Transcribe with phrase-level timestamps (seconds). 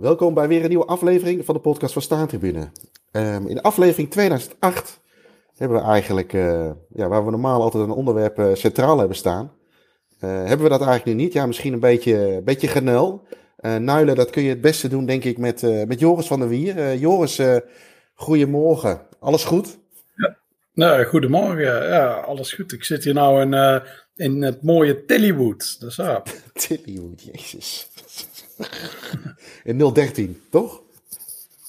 [0.00, 2.70] Welkom bij weer een nieuwe aflevering van de podcast van Staantribune.
[3.12, 5.00] Um, in aflevering 2008
[5.56, 9.52] hebben we eigenlijk, uh, ja, waar we normaal altijd een onderwerp uh, centraal hebben staan,
[10.20, 11.32] uh, hebben we dat eigenlijk nu niet.
[11.32, 13.22] Ja, misschien een beetje, beetje genul.
[13.78, 16.96] Nuilen, dat kun je het beste doen, denk ik, met, met Joris van der Wier.
[16.96, 17.40] Joris,
[18.14, 19.00] goedemorgen.
[19.18, 19.78] Alles goed?
[20.16, 20.36] Ja,
[20.74, 21.88] nou, goedemorgen.
[21.88, 22.72] Ja, alles goed.
[22.72, 23.82] Ik zit hier nou in,
[24.14, 25.80] in het mooie Tillywood.
[25.80, 26.00] Dat is.
[26.66, 27.88] Tillywood, jezus.
[29.64, 30.82] In 013, toch?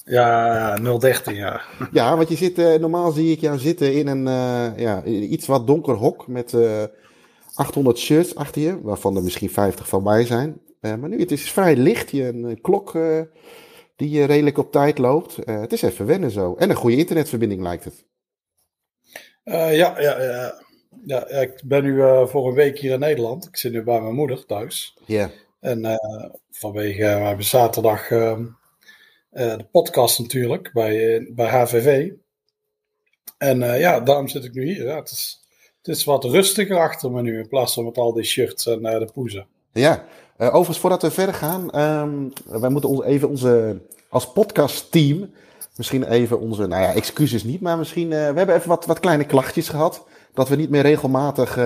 [0.04, 1.60] Ja, 013, ja.
[1.92, 5.46] Ja, want je zit, uh, normaal zie ik jou zitten in een uh, ja, iets
[5.46, 6.82] wat donker hok met uh,
[7.54, 10.60] 800 shirts achter je, waarvan er misschien 50 van mij zijn.
[10.80, 12.98] Maar nu het is vrij licht, je een klok
[13.96, 15.36] die redelijk op tijd loopt.
[15.44, 16.54] het is even wennen zo.
[16.58, 18.04] En een goede internetverbinding lijkt het.
[19.44, 20.60] ja, ja, ja.
[21.04, 21.96] Ja, ik ben nu
[22.28, 23.46] voor een week hier in Nederland.
[23.46, 24.98] Ik zit nu bij mijn moeder thuis.
[25.04, 25.30] Ja.
[25.62, 28.38] En uh, vanwege, we hebben zaterdag uh,
[29.30, 32.10] de podcast natuurlijk bij, bij HVV.
[33.38, 34.84] En ja, daarom zit ik nu hier.
[34.84, 35.46] Ja, het, is,
[35.76, 38.82] het is wat rustiger achter me nu in plaats van met al die shirts en
[38.82, 39.46] de poezen.
[39.72, 40.04] Ja,
[40.38, 45.30] overigens voordat we verder gaan, um, wij moeten ons even onze, als podcastteam,
[45.76, 49.24] misschien even onze, nou ja, excuses niet, maar misschien, we hebben even wat, wat kleine
[49.24, 50.06] klachtjes gehad.
[50.34, 51.58] Dat we niet meer regelmatig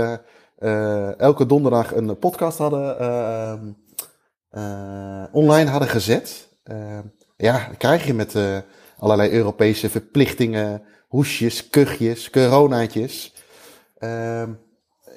[1.19, 3.86] elke donderdag een podcast hadden ehm, uh,
[5.33, 6.49] online hadden gezet.
[6.65, 6.99] Uh,
[7.37, 8.59] ja, dan krijg je met uh,
[8.99, 13.33] allerlei Europese verplichtingen, hoesjes, kuchjes, coronaatjes.
[13.99, 14.51] Ehm,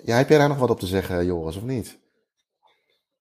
[0.03, 1.97] ja, heb jij daar nog wat op te zeggen, Joris, of niet?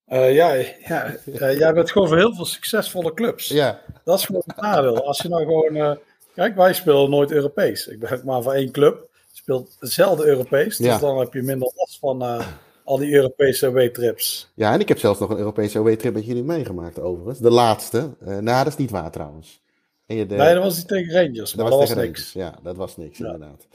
[0.05, 3.49] ja, ja jij bent gewoon voor heel veel succesvolle clubs.
[3.49, 3.81] Ja.
[4.05, 5.07] Dat is gewoon het nadeel.
[5.07, 5.99] Als je nou gewoon...
[6.35, 7.87] kijk, wij spelen nooit Europees.
[7.87, 9.09] Ik ben maar voor één club.
[9.33, 10.77] Speelt hetzelfde Europees.
[10.77, 10.99] Dus ja.
[10.99, 12.43] dan heb je minder last van
[12.89, 14.53] al die Europese away-trips.
[14.55, 17.39] Ja, en ik heb zelfs nog een Europese away-trip met jullie meegemaakt, overigens.
[17.39, 18.11] De laatste.
[18.23, 19.63] Uh, nou, dat is niet waar trouwens.
[20.07, 20.35] En je de...
[20.35, 22.33] Nee, dat was niet tegen Rangers, maar dat was, dat was niks.
[22.33, 23.25] Ja, dat was niks, ja.
[23.25, 23.67] inderdaad.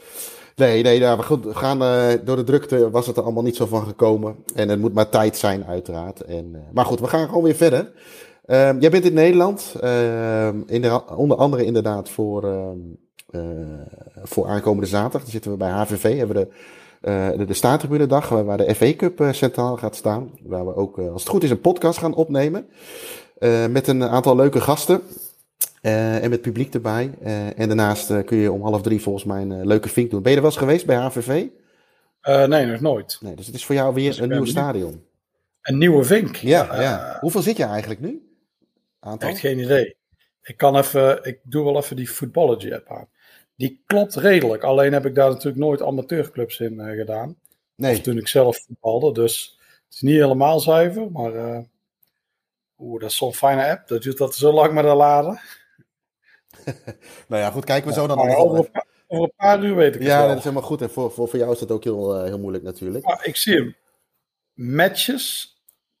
[0.56, 3.56] Nee, nee, nou, goed, we gaan, uh, door de drukte was het er allemaal niet
[3.56, 4.36] zo van gekomen.
[4.54, 6.20] En het moet maar tijd zijn, uiteraard.
[6.20, 7.92] En, uh, maar goed, we gaan gewoon weer verder.
[8.46, 12.78] Uh, jij bent in Nederland, ehm, in de, onder andere inderdaad voor, ehm,
[14.22, 15.22] voor aankomende zaterdag.
[15.22, 16.54] Dan zitten we bij HVV, hebben we de
[17.36, 20.30] de, de Staantribunedag, waar de FA Cup uh, centraal gaat staan.
[20.42, 22.66] Waar we ook, uh, als het goed is, een podcast gaan opnemen.
[23.70, 25.00] met een aantal leuke gasten.
[25.80, 27.10] en met publiek erbij.
[27.56, 30.22] en daarnaast kun je om half drie volgens mij een leuke vink doen.
[30.22, 31.46] Ben je er wel eens geweest bij HVV?
[32.48, 33.18] nee, nog nooit.
[33.20, 35.04] Nee, dus het is voor jou weer dus een nieuw stadion.
[35.62, 36.36] Een nieuwe vink?
[36.36, 37.16] Ja, ja.
[37.20, 38.22] Hoeveel zit je eigenlijk nu?
[39.00, 39.28] Aantal?
[39.28, 39.96] Echt geen idee.
[40.42, 43.08] Ik kan even, ik doe wel even die Footballogy app aan.
[43.56, 44.62] Die klopt redelijk.
[44.62, 47.36] Alleen heb ik daar natuurlijk nooit amateurclubs in uh, gedaan.
[47.74, 47.96] Nee.
[47.96, 49.12] Of toen ik zelf voetbalde.
[49.12, 51.10] Dus het is niet helemaal zuiver.
[51.10, 51.58] Maar uh,
[52.78, 53.88] oeh, dat is zo'n fijne app.
[53.88, 55.40] Dat duurt dat zo lang met de laden.
[57.28, 57.64] nou ja, goed.
[57.64, 60.08] Kijken we zo dan ja, over, een paar, over, een paar uur weet ik ja,
[60.08, 60.82] het Ja, dat is helemaal goed.
[60.82, 63.08] En voor, voor, voor jou is dat ook heel, uh, heel moeilijk natuurlijk.
[63.08, 63.76] Ja, ik zie hem.
[64.54, 65.56] Matches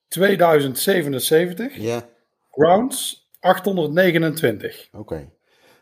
[0.08, 1.76] 2077.
[1.76, 2.08] Ja.
[2.50, 4.88] Grounds 829.
[4.92, 4.98] Oké.
[4.98, 5.30] Okay.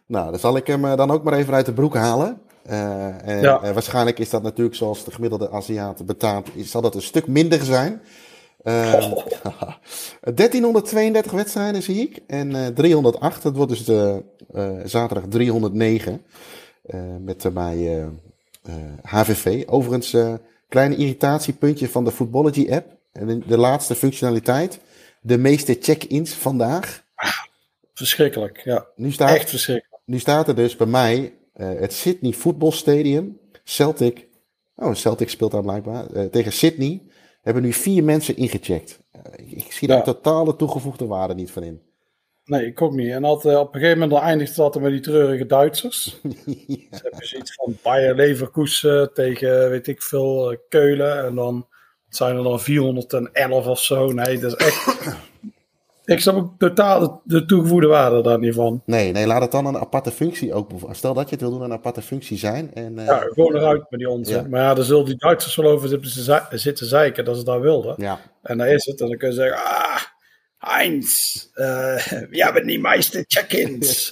[0.06, 2.40] Nou, dan zal ik hem eh, dan ook maar even uit de broek halen.
[2.70, 3.62] Uh, en, ja.
[3.62, 7.64] en, waarschijnlijk is dat natuurlijk zoals de gemiddelde Aziat betaamt, zal dat een stuk minder
[7.64, 8.02] zijn.
[8.64, 9.26] Uh, oh.
[10.34, 12.18] 1332 wedstrijden zie ik.
[12.26, 14.22] En uh, 308, dat wordt dus de,
[14.84, 16.22] zaterdag 309.
[17.20, 18.08] met daarbij
[19.02, 19.64] HVV.
[19.66, 20.16] Overigens,
[20.68, 22.96] kleine irritatiepuntje van de Footballogy app.
[23.12, 24.78] En de laatste functionaliteit.
[25.20, 27.04] De meeste check-ins vandaag.
[27.94, 28.86] Verschrikkelijk, ja.
[28.96, 32.34] Nu staat, Echt verschrikkelijk nu staat er dus bij mij uh, het Sydney
[32.70, 34.28] Stadium Celtic.
[34.76, 36.06] Oh, Celtic speelt daar blijkbaar.
[36.12, 37.02] Uh, tegen Sydney
[37.42, 39.02] hebben nu vier mensen ingecheckt.
[39.16, 40.02] Uh, ik, zie daar ja.
[40.02, 41.82] totale toegevoegde waarde niet van in.
[42.44, 43.10] Nee, ik ook niet.
[43.10, 46.20] En altijd, op een gegeven moment eindigt het altijd met die treurige Duitsers.
[46.22, 46.76] ja.
[46.90, 51.24] Dus heb je zoiets van Bayer Leverkusen tegen, weet ik veel, Keulen.
[51.24, 51.66] En dan
[52.08, 54.12] zijn er dan 411 of zo.
[54.12, 55.16] Nee, dat is echt...
[56.04, 58.82] Ik snap ook totaal de, toegevoegde waarde daar niet van.
[58.86, 60.70] Nee, nee, laat het dan een aparte functie ook.
[60.90, 62.74] Stel dat je het wil doen, een aparte functie zijn.
[62.74, 63.06] En, uh...
[63.06, 64.36] Ja, gewoon eruit met die onzin.
[64.36, 64.48] Ja.
[64.48, 65.88] Maar ja, dan zullen die Duitsers wel over
[66.50, 67.94] zitten zeiken dat ze dat wilden.
[67.98, 68.20] Ja.
[68.42, 69.00] En dan is het.
[69.00, 70.00] En dan kun je zeggen, ah,
[70.58, 71.96] Heinz, uh,
[72.30, 74.10] we hebben niet meeste check-ins.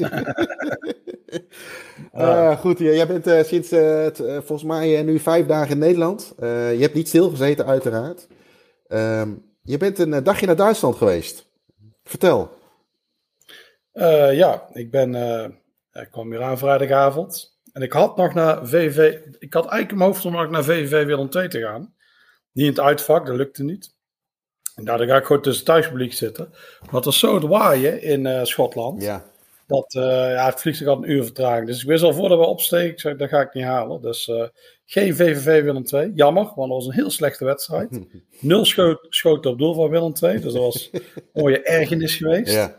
[2.15, 3.69] uh, goed, jij bent sinds
[4.47, 6.35] volgens mij nu vijf dagen in Nederland.
[6.39, 8.27] je hebt niet stilgezeten, uiteraard.
[8.89, 9.31] Ehm,
[9.63, 11.50] je bent een dagje naar Duitsland geweest.
[12.11, 12.59] Vertel.
[13.93, 15.15] Uh, ja, ik ben.
[15.15, 15.45] Uh,
[16.03, 17.59] ik kwam hier aan vrijdagavond.
[17.73, 19.19] En ik had nog naar VV.
[19.39, 21.95] Ik had eigenlijk in mijn hoofd om nog naar VVV Willem II te gaan.
[22.53, 23.95] Niet in het uitvak, dat lukte niet.
[24.75, 26.49] Nou, dan ga ik gewoon tussen thuispubliek zitten.
[26.81, 29.03] Maar het was zo het waaien in uh, Schotland.
[29.03, 29.30] Ja.
[29.71, 30.03] Dat uh,
[30.33, 31.67] ja, het vliegtuig had een uur vertraging.
[31.67, 34.01] Dus ik wist al voordat we opsteken, ik zei, dat ga ik niet halen.
[34.03, 34.45] Dus uh,
[34.85, 36.13] geen VVV Willem 2.
[36.15, 38.01] Jammer, want dat was een heel slechte wedstrijd.
[38.41, 40.39] Nul schoot, schoten op doel van Willem 2.
[40.39, 41.03] Dus dat was een
[41.43, 42.53] mooie ergernis geweest.
[42.53, 42.77] Ja.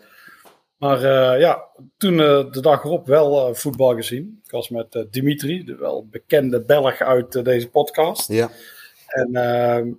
[0.78, 1.68] Maar uh, ja,
[1.98, 4.42] toen de dag erop wel voetbal gezien.
[4.46, 8.28] Ik was met Dimitri, de wel bekende Belg uit deze podcast.
[8.28, 8.50] Ja.
[9.08, 9.90] En ehm,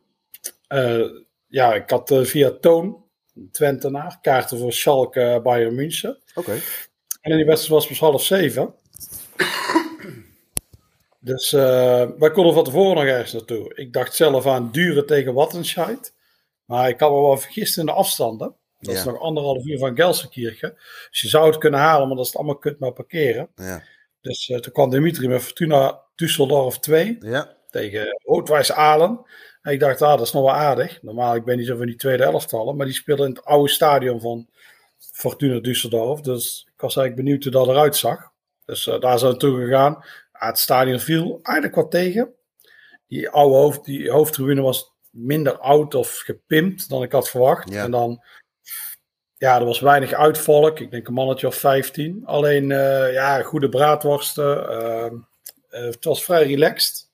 [1.47, 3.03] ja, ik had via Toon
[3.50, 4.19] Twentenaar.
[4.21, 6.22] Kaarten voor Schalke Bayern München.
[6.34, 6.61] Oké.
[7.20, 8.75] En die wedstrijd was pas half zeven.
[11.25, 13.75] Dus uh, wij konden van tevoren nog ergens naartoe.
[13.75, 16.14] Ik dacht zelf aan Duren tegen Wattenscheid.
[16.64, 18.55] Maar ik had me wel vergist in de afstanden.
[18.81, 20.75] Dat is nog anderhalf uur van Gelsenkirchen.
[21.11, 23.49] Dus je zou het kunnen halen, maar dat is allemaal kut maar parkeren.
[23.55, 23.82] Ja.
[24.20, 27.56] Dus uh, toen kwam Dimitri met Fortuna Düsseldorf 2 ja.
[27.70, 29.20] tegen Roodwijs Alen.
[29.62, 31.02] En ik dacht, ah, dat is nog wel aardig.
[31.02, 32.76] Normaal, ik ben niet zo van die tweede elftallen.
[32.76, 34.49] Maar die speelden in het oude stadion van
[35.13, 36.21] Fortuna Düsseldorf.
[36.21, 38.31] Dus ik was eigenlijk benieuwd hoe dat eruit zag.
[38.65, 40.05] Dus uh, daar zijn we naartoe gegaan.
[40.33, 42.35] het stadion viel eigenlijk wat tegen.
[43.07, 47.71] Die oude hoofd, die hoofdtribune was minder oud of gepimpt dan ik had verwacht.
[47.71, 47.85] Ja.
[47.85, 48.23] En dan,
[49.37, 50.81] ja, er was weinig uitvolk.
[50.81, 52.23] Ik denk een mannetje of 15.
[52.25, 54.57] Alleen, uh, ja, goede braadworsten.
[54.71, 55.11] Uh,
[55.69, 57.11] het was vrij relaxed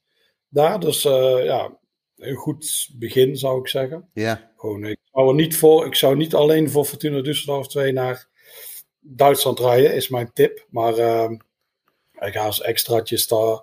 [0.49, 0.81] daar.
[0.81, 1.03] Dus
[1.43, 1.79] ja,
[2.17, 4.09] een goed begin, zou ik zeggen.
[4.13, 4.51] Ja.
[4.57, 8.27] Gewoon, ik zou er niet voor, ik zou niet alleen voor Fortuna Düsseldorf 2 naar
[9.01, 10.67] Duitsland rijden, is mijn tip.
[10.71, 11.31] Maar uh,
[12.19, 13.61] ik ga als extraatjes daar,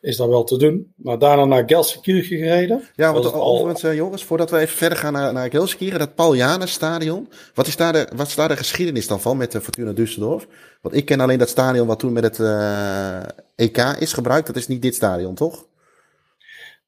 [0.00, 0.92] is dat wel te doen.
[0.96, 2.88] Maar daarna naar Gelsenkirchen gereden.
[2.96, 3.94] Ja, want overigens, al...
[3.94, 7.28] jongens, voordat we even verder gaan naar, naar Gelsenkirchen, dat Paul stadion.
[7.54, 10.46] Wat is, daar de, wat is daar de geschiedenis dan van met de Fortuna Düsseldorf?
[10.80, 13.22] Want ik ken alleen dat stadion wat toen met het uh,
[13.54, 14.46] EK is gebruikt.
[14.46, 15.66] Dat is niet dit stadion, toch?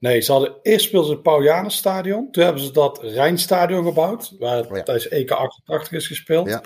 [0.04, 2.30] Nee, ze hadden eerst speelden ze het Paulianenstadion.
[2.30, 4.82] Toen hebben ze dat Rijnstadion gebouwd, waar Oh ja.
[4.82, 6.48] tijdens EK 88 is gespeeld.
[6.48, 6.62] Ja.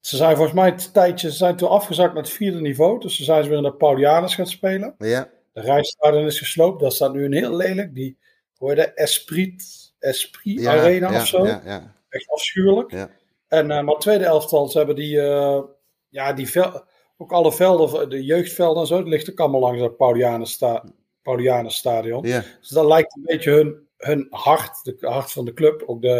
[0.00, 3.00] Ze zijn volgens mij een tijdje, ze zijn toen afgezakt naar het vierde niveau.
[3.00, 4.94] Dus ze zijn ze weer in de Paulianus gaan spelen.
[4.98, 5.30] Ja.
[5.52, 6.80] De Rijnstadion is gesloopt.
[6.80, 7.94] Dat staat nu een heel lelijk.
[7.94, 8.18] Die,
[8.58, 8.92] dat?
[8.94, 11.46] Esprit, Esprit Ja, Arena ja, of zo.
[11.46, 11.94] Ja.
[12.08, 12.90] Echt afschuwelijk.
[12.90, 13.10] Ja.
[13.48, 15.62] En, uh, maar het tweede elftal, ze hebben die, uh,
[16.08, 16.84] ja, die vel,
[17.16, 20.84] ook alle velden, de jeugdvelden en zo, dat ligt ook allemaal langs dat Paulianensta
[21.26, 22.26] Paulianenstadion.
[22.26, 22.44] Ja.
[22.60, 25.82] Dus dat lijkt een beetje hun, hun hart, de hart van de club.
[25.86, 26.14] Ook de,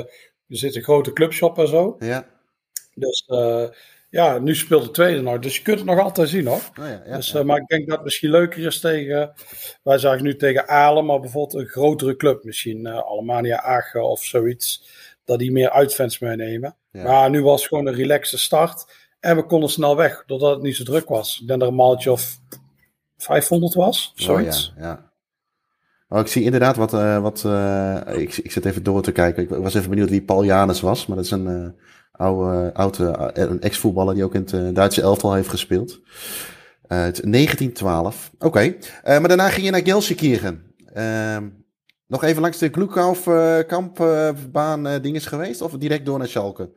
[0.48, 1.96] er zit een grote clubshop en zo.
[1.98, 2.26] Ja.
[2.94, 3.64] Dus uh,
[4.10, 5.38] ja, nu speelt de tweede nou.
[5.38, 6.56] Dus je kunt het nog altijd zien hoor.
[6.56, 7.38] Oh ja, ja, dus, ja.
[7.38, 9.32] uh, maar ik denk dat het misschien leuker is tegen,
[9.82, 12.44] wij zagen nu tegen Alen, maar bijvoorbeeld een grotere club.
[12.44, 14.88] Misschien uh, Alemania Aachen of zoiets.
[15.24, 16.76] Dat die meer uitfans meenemen.
[16.90, 17.02] Ja.
[17.02, 18.84] Maar nu was het gewoon een relaxe start.
[19.20, 21.38] En we konden snel weg, doordat het niet zo druk was.
[21.40, 22.38] Ik denk er een maaltje of
[23.16, 24.72] 500 was, zoiets.
[24.76, 25.06] Oh, ja, ja.
[26.08, 26.94] Oh, ik zie inderdaad wat.
[26.94, 29.42] Uh, wat uh, ik, ik zit even door te kijken.
[29.42, 31.06] Ik was even benieuwd wie Paul Janus was.
[31.06, 31.68] Maar dat is een uh,
[32.12, 36.00] oude, oude een ex-voetballer die ook in het Duitse elftal heeft gespeeld.
[36.86, 38.30] het 1912.
[38.34, 38.46] Oké.
[38.46, 38.78] Okay.
[39.04, 40.74] maar daarna ging je naar Gelsenkirchen.
[40.92, 41.48] Ehm,
[42.06, 45.60] nog even langs de Glukhof-kampbaan dinges geweest?
[45.60, 46.70] Of direct door naar Schalke?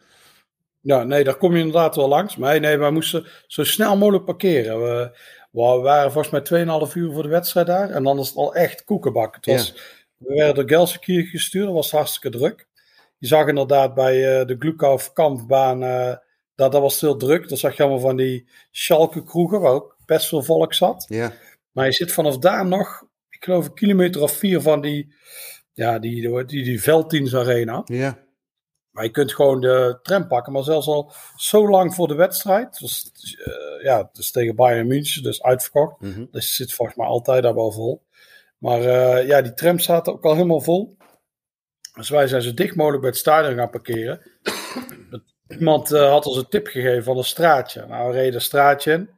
[0.82, 2.36] Ja, nee, daar kom je inderdaad wel langs.
[2.36, 4.82] Maar nee, wij moesten zo snel mogelijk parkeren.
[4.82, 5.18] We,
[5.52, 7.90] we waren volgens mij 2,5 uur voor de wedstrijd daar.
[7.90, 9.36] En dan is het al echt koekenbak.
[9.36, 9.74] Het was.
[10.18, 11.66] We werden door Gelsenkirchen gestuurd.
[11.66, 12.68] Dat was hartstikke druk.
[13.18, 15.84] Je zag inderdaad bij uh, de Glukhof kampbaan.
[15.84, 16.14] Uh,
[16.56, 17.50] dat, dat was heel druk.
[17.50, 19.62] Dan zag je allemaal van die Schalke kroegen.
[19.62, 21.06] Waar ook best veel volk zat.
[21.08, 21.34] Ja.
[21.72, 23.04] Maar je zit vanaf daar nog.
[23.30, 25.14] Ik geloof een kilometer of vier van die.
[25.74, 27.82] Ja, die, die, die, die Veldteams Arena.
[27.86, 28.18] Ja.
[29.00, 32.80] Maar je kunt gewoon de tram pakken, maar zelfs al zo lang voor de wedstrijd.
[32.80, 33.12] Dus,
[33.46, 36.02] uh, ja, het is tegen Bayern München, dus uitverkocht.
[36.02, 36.28] Mm -hmm.
[36.32, 38.04] Dus zit volgens mij altijd daar wel vol.
[38.58, 40.98] Maar uh, ja, die tram staat ook al helemaal vol.
[41.94, 44.22] Dus wij zijn zo dicht mogelijk bij het stadion gaan parkeren.
[45.60, 47.86] Iemand uh, had ons een tip gegeven van een straatje.
[47.86, 49.10] Nou, we reden een straatje in.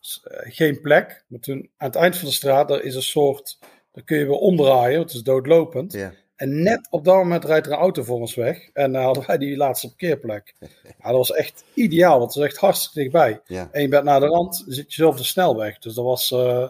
[0.00, 1.24] Dus, geen plek.
[1.28, 3.58] Maar toen, aan het eind van de straat, daar is een soort...
[3.92, 5.92] Daar kun je weer omdraaien, want het is doodlopend.
[5.92, 6.12] Ja.
[6.40, 8.68] En net op dat moment rijdt er een auto voor ons weg.
[8.72, 10.54] En uh, hadden wij die laatste parkeerplek.
[10.98, 13.40] Ja, dat was echt ideaal, want het was echt hartstikke dichtbij.
[13.46, 13.68] Ja.
[13.72, 15.78] En je bent naar de rand, zit je op de snelweg.
[15.78, 16.68] Dus dat was uh,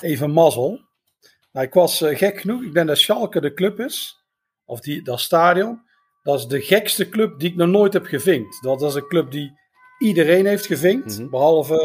[0.00, 0.80] even mazzel.
[1.52, 2.62] Nou, ik was uh, gek genoeg.
[2.62, 4.24] Ik denk dat Schalke de club is.
[4.64, 5.82] Of die, dat stadion.
[6.22, 8.62] Dat is de gekste club die ik nog nooit heb gevinkt.
[8.62, 9.52] Dat is een club die
[9.98, 11.06] iedereen heeft gevinkt.
[11.06, 11.14] Mhm.
[11.14, 11.30] Mm -hmm.
[11.30, 11.76] Behalve,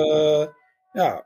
[0.93, 1.25] ja,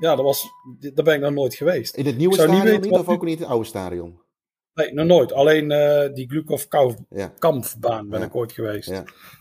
[0.00, 0.46] ja dat was,
[0.94, 1.96] daar ben ik nog nooit geweest.
[1.96, 4.28] In het nieuwe stadion niet of ook niet in het oude stadion?
[4.74, 5.32] Nee, nog nooit.
[5.32, 6.64] Alleen uh, die Glukov
[7.08, 7.32] Ja.
[7.38, 8.88] kampbaan ben ik ooit geweest.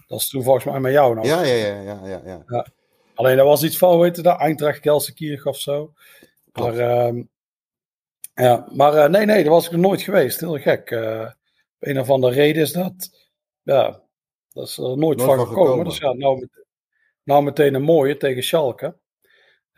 [0.07, 1.25] Dat is toen volgens mij met jou nog.
[1.25, 2.65] Ja, ja, ja, ja, ja, ja.
[3.15, 5.93] Alleen dat was iets van, weet je dat, Eintracht Gelsenkirchen of zo.
[6.51, 6.75] Klopt.
[6.75, 7.23] Maar, ehm,
[8.33, 10.39] ja, maar uh, nee, nee, daar was ik nog nooit geweest.
[10.39, 10.91] Heel gek.
[10.91, 11.31] Uh,
[11.79, 13.09] een of andere reden is dat,
[13.61, 14.01] ja,
[14.53, 15.85] dat is er nooit, van gekomen.
[15.85, 16.47] Dus ja, nou,
[17.23, 18.95] nou meteen een mooie tegen Schalke.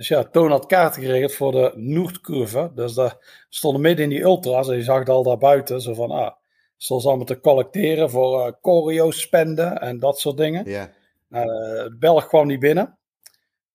[0.02, 2.72] Dus ja, Toon had kaarten geregeld voor de Noordcurve.
[2.76, 5.82] Dus daar stonden midden in die ultras en je zag het al daar buiten.
[5.82, 6.32] Zo van, ah,
[6.78, 10.70] zoals allemaal te collecteren voor uh, choreo spenden en dat soort dingen.
[10.70, 10.90] Ja.
[11.28, 12.98] Nou, uh, de Belg kwam niet binnen.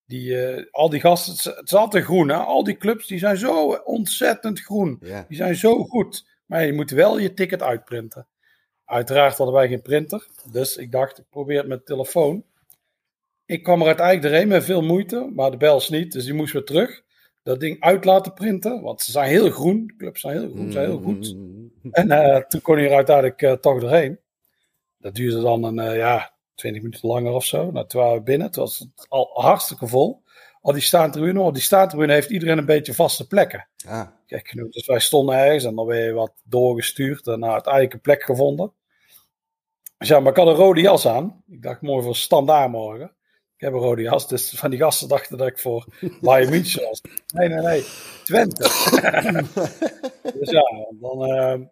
[0.06, 2.36] Die, uh, al die gasten, het is altijd groen hè.
[2.36, 4.98] Al die clubs, die zijn zo ontzettend groen.
[5.00, 5.24] Ja.
[5.28, 6.26] Die zijn zo goed.
[6.46, 8.26] Maar je moet wel je ticket uitprinten.
[8.84, 10.26] Uiteraard hadden wij geen printer.
[10.50, 12.44] Dus ik dacht, ik probeer het met telefoon.
[13.46, 16.12] Ik kwam er uiteindelijk doorheen met veel moeite, maar de bels niet.
[16.12, 17.04] Dus die moest weer terug.
[17.42, 19.86] Dat ding uit laten printen, want ze zijn heel groen.
[19.86, 21.34] De clubs zijn heel groen, zijn heel goed.
[21.34, 21.72] Mm.
[21.90, 24.18] En uh, toen kon hij er uiteindelijk uh, toch doorheen.
[24.98, 27.70] Dat duurde dan een, uh, ja, 20 minuten langer of zo.
[27.70, 28.50] Nou, toen waren we binnen.
[28.50, 30.22] Toen was het al hartstikke vol.
[30.60, 33.68] Al die staantribune, op die staantribune heeft iedereen een beetje vaste plekken.
[33.86, 34.06] Ah.
[34.26, 34.70] Kijk genoeg.
[34.70, 38.72] Dus wij stonden ergens en dan weer wat doorgestuurd en nou, uiteindelijk een plek gevonden.
[39.98, 41.42] Dus ja, maar ik had een rode jas aan.
[41.48, 43.15] Ik dacht mooi voor standaard morgen.
[43.56, 45.86] Ik heb een rode jas, dus van die gasten dachten dat ik voor
[46.20, 47.00] Bayern München was.
[47.34, 47.84] Nee, nee, nee.
[48.24, 48.62] Twente.
[50.38, 50.62] dus ja,
[51.00, 51.30] dan...
[51.30, 51.66] Uh,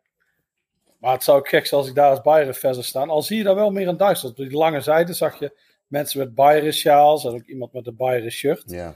[1.04, 3.10] maar het zou ook gek zijn als ik daar als Bayern fan zou staan.
[3.10, 4.38] Al zie je daar wel meer in Duitsland.
[4.38, 7.96] Op die lange zijde zag je mensen met Bayern sjaals en ook iemand met een
[7.96, 8.62] Bayern shirt.
[8.66, 8.94] Ja.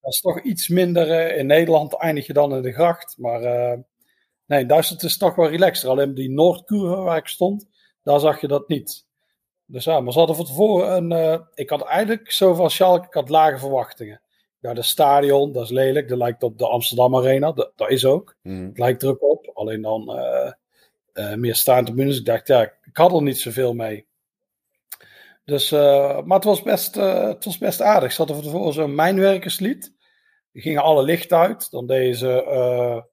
[0.00, 1.08] Dat is toch iets minder.
[1.08, 3.14] Uh, in Nederland eindig je dan in de gracht.
[3.18, 3.78] Maar uh,
[4.46, 5.88] nee, in Duitsland is het toch wel relaxter.
[5.88, 7.66] Alleen die Noordkurve waar ik stond,
[8.02, 9.03] daar zag je dat niet.
[9.66, 11.10] Dus ja, maar ze hadden van tevoren een.
[11.10, 14.20] Uh, ik had eigenlijk zo van Schalke, ik had lage verwachtingen.
[14.58, 16.08] Ja, de stadion, dat is lelijk.
[16.08, 17.52] Dat lijkt op de Amsterdam Arena.
[17.52, 18.36] Dat, dat is ook.
[18.42, 18.66] Mm.
[18.66, 19.50] Het lijkt ook op.
[19.54, 20.52] Alleen dan uh,
[21.14, 22.18] uh, meer staande tribunes.
[22.18, 24.06] Ik dacht, ja, ik had er niet zoveel mee.
[25.44, 28.12] Dus, maar het was, best, het was best aardig.
[28.12, 29.92] Ze hadden van tevoren zo'n mijnwerkerslied.
[30.52, 31.70] Die gingen alle lichten uit.
[31.70, 33.04] Dan deden ze,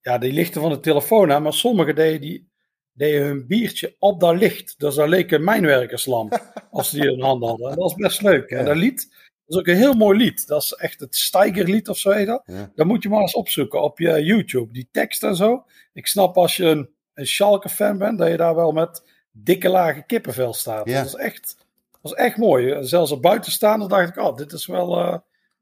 [0.00, 1.42] ja, die lichten van de telefoon aan.
[1.42, 2.51] Maar sommigen deden die
[2.92, 4.74] deden hun biertje op dat licht.
[4.78, 6.52] Dus dat leek een mijnwerkerslamp.
[6.70, 7.70] als ze die in handen hadden.
[7.70, 8.50] En dat was best leuk.
[8.50, 10.46] En dat lied, dat is ook een heel mooi lied.
[10.46, 12.86] Dat is echt het Steigerlied of zo heet dat.
[12.86, 14.72] Moet je maar eens opzoeken op je YouTube.
[14.72, 15.64] Die tekst en zo.
[15.92, 20.02] Ik snap als je een, een Schalke-fan bent, dat je daar wel met dikke lage
[20.06, 20.86] kippenvel staat.
[20.86, 21.56] Dat, is echt,
[22.02, 22.84] dat is echt mooi.
[22.84, 25.16] Zelfs op buitenstaander dacht ik, oh, dit is wel uh,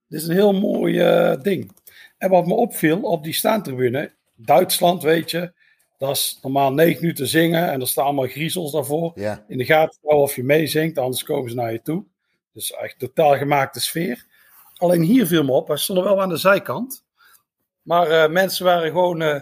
[0.09, 1.73] dit is een heel mooi uh, ding.
[2.19, 5.53] En wat me opviel op die staantribune, Duitsland, weet je,
[6.01, 9.13] dat is normaal negen minuten zingen en er staan allemaal griezels daarvoor.
[9.15, 9.45] Ja.
[9.49, 12.05] In de gaten houden of je meezingt, anders komen ze naar je toe.
[12.53, 14.27] Dus echt totaal gemaakte sfeer.
[14.77, 17.05] Alleen hier viel me op, hij stond wel aan de zijkant.
[17.83, 19.41] Maar uh, mensen waren gewoon, uh,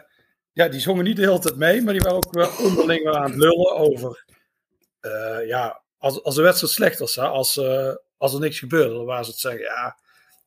[0.52, 3.30] ja, die zongen niet de hele tijd mee, maar die waren ook wel onderling aan
[3.30, 4.24] het lullen over,
[5.00, 7.60] uh, ja, als, als de wedstrijd slecht was, hè, als,
[8.16, 9.96] als er niks gebeurde, dan waren ze het zeggen, ja,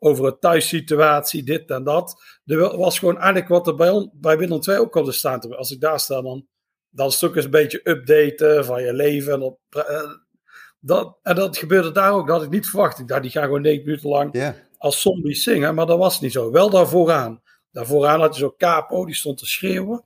[0.04, 2.24] over een thuissituatie, dit en dat.
[2.46, 5.58] Er was gewoon eigenlijk wat er bij, bij Willem II ook op de staan.
[5.58, 6.48] Als ik daar sta, dan,
[6.90, 9.34] dan is het ook eens een beetje updaten van je leven.
[9.34, 10.12] En, op, uh,
[10.80, 13.00] dat, en dat gebeurde daar ook, dat had ik niet verwacht.
[13.00, 14.54] Ik dacht, die gaan gewoon negen minuten lang yeah.
[14.78, 16.52] als zombies zingen, maar dat was niet zo.
[16.52, 17.42] Wel daar vooraan.
[17.72, 20.06] Daar vooraan had je zo'n capo, die stond te schreeuwen.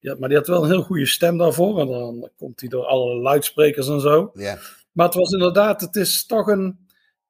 [0.00, 1.80] Die had, maar die had wel een heel goede stem daarvoor.
[1.80, 4.30] En dan komt hij door alle luidsprekers en zo.
[4.34, 4.58] Yeah.
[4.92, 6.83] Maar het was inderdaad, het is toch een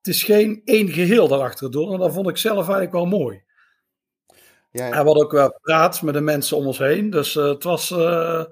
[0.05, 1.93] het is geen één geheel daarachter door.
[1.93, 3.43] En dat vond ik zelf eigenlijk wel mooi.
[4.71, 5.05] Ja, ja.
[5.05, 7.11] Had ook wel praat met de mensen om ons heen.
[7.11, 7.91] Dus uh, het was.
[7.91, 8.45] Uh,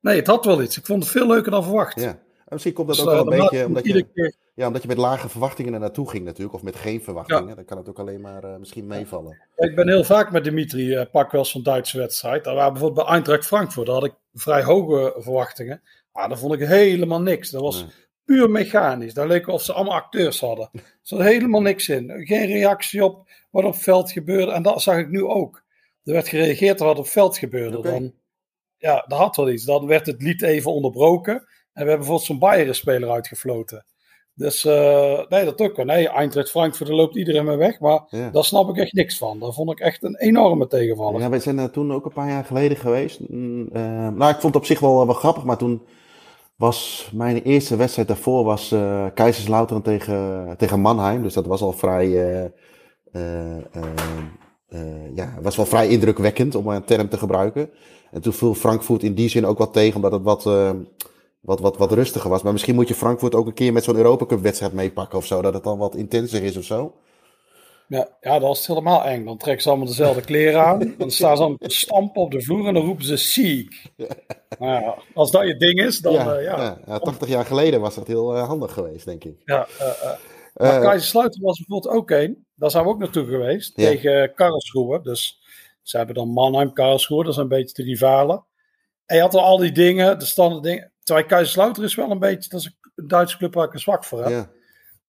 [0.00, 0.78] nee, het had wel iets.
[0.78, 2.00] Ik vond het veel leuker dan verwacht.
[2.00, 2.08] Ja.
[2.08, 4.34] En misschien komt dat dus, ook wel een beetje omdat je, keer...
[4.54, 6.54] ja, omdat je met lage verwachtingen er naartoe ging, natuurlijk.
[6.54, 7.48] Of met geen verwachtingen.
[7.48, 7.54] Ja.
[7.54, 9.38] Dan kan het ook alleen maar uh, misschien meevallen.
[9.56, 12.44] Ik ben heel vaak met Dimitri pak wel van Duitse wedstrijd.
[12.44, 13.86] Daar waren bijvoorbeeld bij Eintracht Frankfurt.
[13.86, 15.82] Daar had ik vrij hoge verwachtingen.
[16.12, 17.50] Maar daar vond ik helemaal niks.
[17.50, 17.82] Dat was.
[17.82, 19.14] Nee puur mechanisch.
[19.14, 20.68] Dat leek of ze allemaal acteurs hadden.
[20.72, 22.12] Er zat helemaal niks in.
[22.26, 24.52] Geen reactie op wat op veld gebeurde.
[24.52, 25.62] En dat zag ik nu ook.
[26.04, 27.78] Er werd gereageerd op wat op veld gebeurde.
[27.78, 27.92] Okay.
[27.92, 28.12] Dan,
[28.76, 29.64] ja, dat had wel iets.
[29.64, 31.34] Dan werd het lied even onderbroken.
[31.34, 33.84] En we hebben bijvoorbeeld zo'n Bayern-speler uitgefloten.
[34.34, 35.84] Dus uh, nee, dat ook wel.
[35.84, 37.80] Nee, Eintracht Frankfurt, daar loopt iedereen mee weg.
[37.80, 38.30] Maar ja.
[38.30, 39.38] daar snap ik echt niks van.
[39.38, 41.20] Daar vond ik echt een enorme tegenvaller.
[41.20, 43.20] Ja, wij zijn er toen ook een paar jaar geleden geweest.
[43.28, 45.44] Mm, uh, nou, ik vond het op zich wel, wel grappig.
[45.44, 45.82] Maar toen
[46.60, 51.22] was mijn eerste wedstrijd daarvoor was uh, Kaiserslautern tegen, tegen Mannheim.
[51.22, 52.44] Dus dat was al vrij, uh,
[54.72, 57.70] uh, ja, was wel vrij indrukwekkend om een term te gebruiken.
[58.10, 60.42] En toen viel Frankfurt in die zin ook wat tegen, omdat het wat,
[61.40, 62.42] wat, wat, wat rustiger was.
[62.42, 65.26] Maar misschien moet je Frankfurt ook een keer met zo'n Europa Cup wedstrijd meepakken of
[65.26, 66.92] zo, dat het dan wat intenser is of zo.
[67.90, 69.24] Ja, ja, dat is helemaal eng.
[69.24, 70.78] Dan trekken ze allemaal dezelfde kleren aan.
[70.98, 73.82] Dan staan ze allemaal te stampen op de vloer en dan roepen ze ziek.
[74.58, 76.56] Nou ja, als dat je ding is, dan ja, uh, ja.
[76.56, 76.78] ja.
[76.86, 79.42] ja 80 jaar geleden was dat heel uh, handig geweest, denk ik.
[79.44, 80.12] Ja, uh,
[80.54, 82.46] maar Kaiserslautern was bijvoorbeeld ook één.
[82.54, 83.74] Daar zijn we ook naartoe geweest.
[83.74, 85.00] Tegen Karlsruhe.
[85.02, 85.40] Dus
[85.82, 87.24] ze hebben dan Mannheim, Karlsruhe.
[87.24, 88.44] Dat zijn een beetje de rivalen.
[89.06, 90.92] En je had al al die dingen, de standaard dingen.
[91.02, 94.04] Terwijl Kaiserslautern is wel een beetje, dat is een Duitse club waar ik een zwak
[94.04, 94.48] voor heb.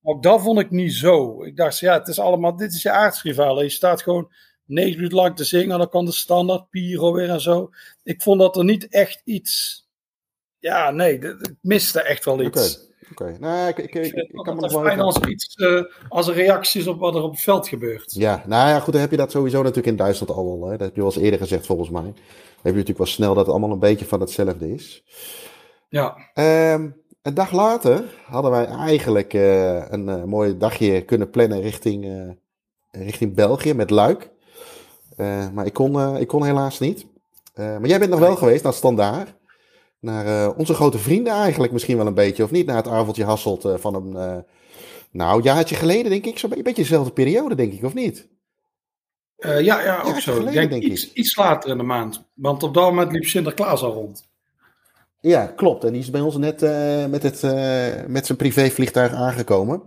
[0.02, 1.42] Ook dat vond ik niet zo.
[1.44, 3.62] Ik dacht, ja, het is allemaal, dit is je aardsrivaal.
[3.62, 4.32] Je staat gewoon
[4.64, 5.78] negen minuten lang te zingen.
[5.78, 7.70] Dan kan de standaard Piro weer en zo.
[8.02, 9.80] Ik vond dat er niet echt iets.
[10.58, 12.90] Ja, nee, het miste echt wel iets.
[13.10, 14.82] Oké, nou, ik, ik, ik, ik kan me nog wel...
[14.82, 18.12] Fijn als iets, uh, als er reacties op wat er op het veld gebeurt.
[18.12, 20.68] Ja, nou ja, goed, dan heb je dat sowieso natuurlijk in Duitsland al wel.
[20.68, 20.76] Hè?
[20.76, 22.02] Dat heb je wel eens eerder gezegd, volgens mij.
[22.02, 22.16] Dan heb
[22.62, 25.02] je natuurlijk wel snel dat het allemaal een beetje van hetzelfde is.
[25.88, 26.16] Ja.
[26.34, 32.04] Um, een dag later hadden wij eigenlijk uh, een uh, mooi dagje kunnen plannen richting,
[32.04, 32.30] uh,
[32.90, 34.30] richting België met Luik.
[35.52, 37.06] maar ik kon, ik kon helaas niet.
[37.54, 39.34] maar jij bent nog wel geweest naar Standaard.
[40.00, 42.42] Naar onze grote vrienden eigenlijk misschien wel een beetje.
[42.42, 44.44] Of niet naar het avondje Hasselt van een,
[45.10, 46.38] nou, jaartje geleden denk ik.
[46.38, 48.28] Zo'n beetje dezelfde periode denk ik, of niet?
[49.36, 50.32] ja, ja, ook zo.
[50.32, 51.14] Geleden, ik denk, denk iets, ik.
[51.14, 52.24] iets later in de maand.
[52.34, 54.31] Want op dat moment liep Sinterklaas al rond.
[55.22, 55.84] Ja, klopt.
[55.84, 59.82] En die is bij ons net uh, met, het, uh, met zijn privévliegtuig aangekomen.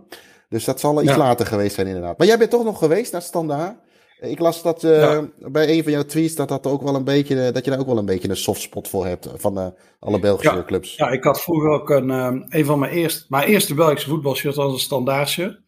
[0.48, 2.18] Dus dat zal iets later geweest zijn, inderdaad.
[2.18, 3.76] Maar jij bent toch nog geweest naar Standaard?
[4.20, 5.28] Ik las dat uh, ja.
[5.38, 7.86] bij een van jouw tweets dat, dat, ook wel een beetje, dat je daar ook
[7.86, 10.64] wel een beetje een softspot voor hebt van alle Belgische ja.
[10.64, 10.94] clubs.
[10.96, 12.08] Ja, ik had vroeger ook een,
[12.48, 15.60] een van mijn eerste, mijn eerste Belgische voetbalshirt als een standaardje.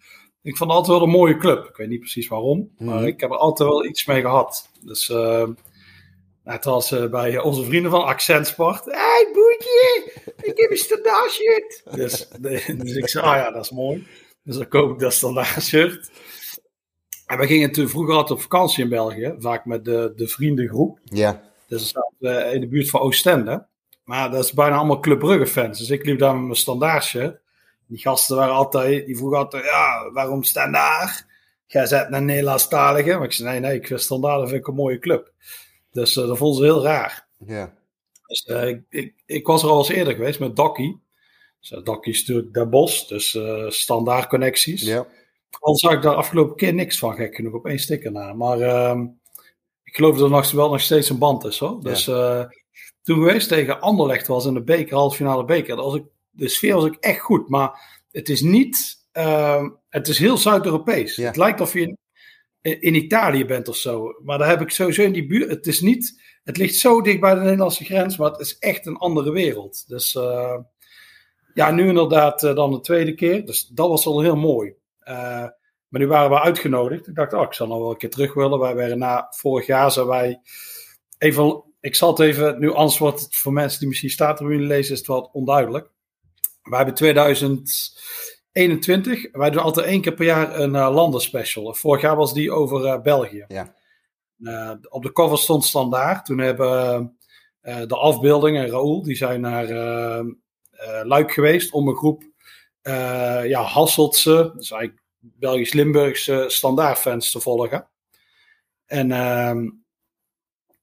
[0.42, 1.64] Ik vond het altijd wel een mooie club.
[1.64, 3.06] Ik weet niet precies waarom, maar mhm.
[3.06, 4.68] ik heb er altijd wel iets mee gehad.
[4.84, 5.12] Dus
[6.49, 8.85] Net als uh, bij onze vrienden van Accent Sport.
[8.85, 10.12] Hé, hey, boetje,
[10.43, 11.83] ik heb een standaard shirt.
[11.90, 12.28] Dus,
[12.83, 14.07] dus ik zei, ah ja, dat is mooi.
[14.43, 16.11] Dus dan koop ik dat standaard shirt.
[17.26, 20.99] En we gingen toen vroeger altijd op vakantie in België, vaak met de, de vriendengroep.
[21.05, 21.43] Ja.
[21.67, 23.67] Dus dat uh, in de buurt van Oostende.
[24.05, 25.78] Maar dat is bijna allemaal Club Brugge fans.
[25.78, 27.40] Dus ik liep daar met mijn standaard shirt.
[27.87, 31.26] Die gasten waren altijd, die vroegen altijd, ja, waarom standaard?
[31.67, 33.14] Jij zet naar Nederlandstalige.
[33.14, 35.33] Maar ik zei, nee, nee, ik vind standaard vind ik een mooie club.
[35.90, 37.28] Dus uh, dat vonden ze heel raar.
[37.47, 37.75] Ja.
[38.26, 41.00] Dus, uh, ik, ik, ik, was er al eens eerder geweest met Dokkie.
[41.61, 44.83] Dus, uh, Dokkie is natuurlijk Den Bos, dus standaard connecties.
[44.83, 45.07] Ja.
[45.61, 48.33] Al zag ik daar afgelopen keer niks van, gek genoeg, op één sticker na.
[48.33, 49.07] Maar ehm,
[49.85, 51.83] ik geloof dat er nog, wel nog steeds een band is hoor.
[51.83, 52.51] Dus ja.
[53.03, 55.77] toen geweest tegen Anderlecht was in de beker, halve finale beker.
[55.77, 59.07] Was ik, de sfeer was ik echt goed, maar het is niet...
[59.12, 61.16] Ehm, het is heel Zuid-Europees.
[61.16, 61.27] Ja.
[61.27, 61.96] Het lijkt of je
[62.62, 64.14] in Italië bent of zo.
[64.25, 65.51] Maar daar heb ik sowieso in die buurt.
[65.51, 66.23] Het is niet.
[66.44, 69.88] Het ligt zo dicht bij de Nederlandse grens, maar het is echt een andere wereld.
[69.88, 70.57] Dus uh,
[71.55, 73.47] ja, nu inderdaad uh, dan de tweede keer.
[73.47, 74.75] Dus dat was al heel mooi.
[75.88, 77.09] Maar nu waren we uitgenodigd.
[77.09, 78.59] Ik dacht, oh, ik zal nog wel een keer terug willen.
[78.59, 80.40] Wij waren na vorig jaar zijn wij
[81.18, 81.62] even.
[81.81, 85.31] Ik zal het even, nu anders voor mensen die misschien staattribune lezen, is het wat
[85.33, 85.90] onduidelijk.
[86.62, 87.99] We hebben 2000
[88.59, 89.29] 21.
[89.33, 91.75] Wij doen altijd één keer per jaar een uh, landenspecial.
[91.75, 93.44] Vorig jaar was die over uh, België.
[93.49, 93.75] Ja.
[94.38, 96.25] Uh, op de cover stond standaard.
[96.25, 97.12] Toen hebben
[97.61, 99.66] de afbeeldingen en Raoul, die zijn naar
[101.05, 102.23] Luik geweest om een groep
[103.44, 107.88] ja, Hasseltse, dus eigenlijk Belgisch-Limburgse standaardfans te volgen.
[108.87, 109.68] En ehm,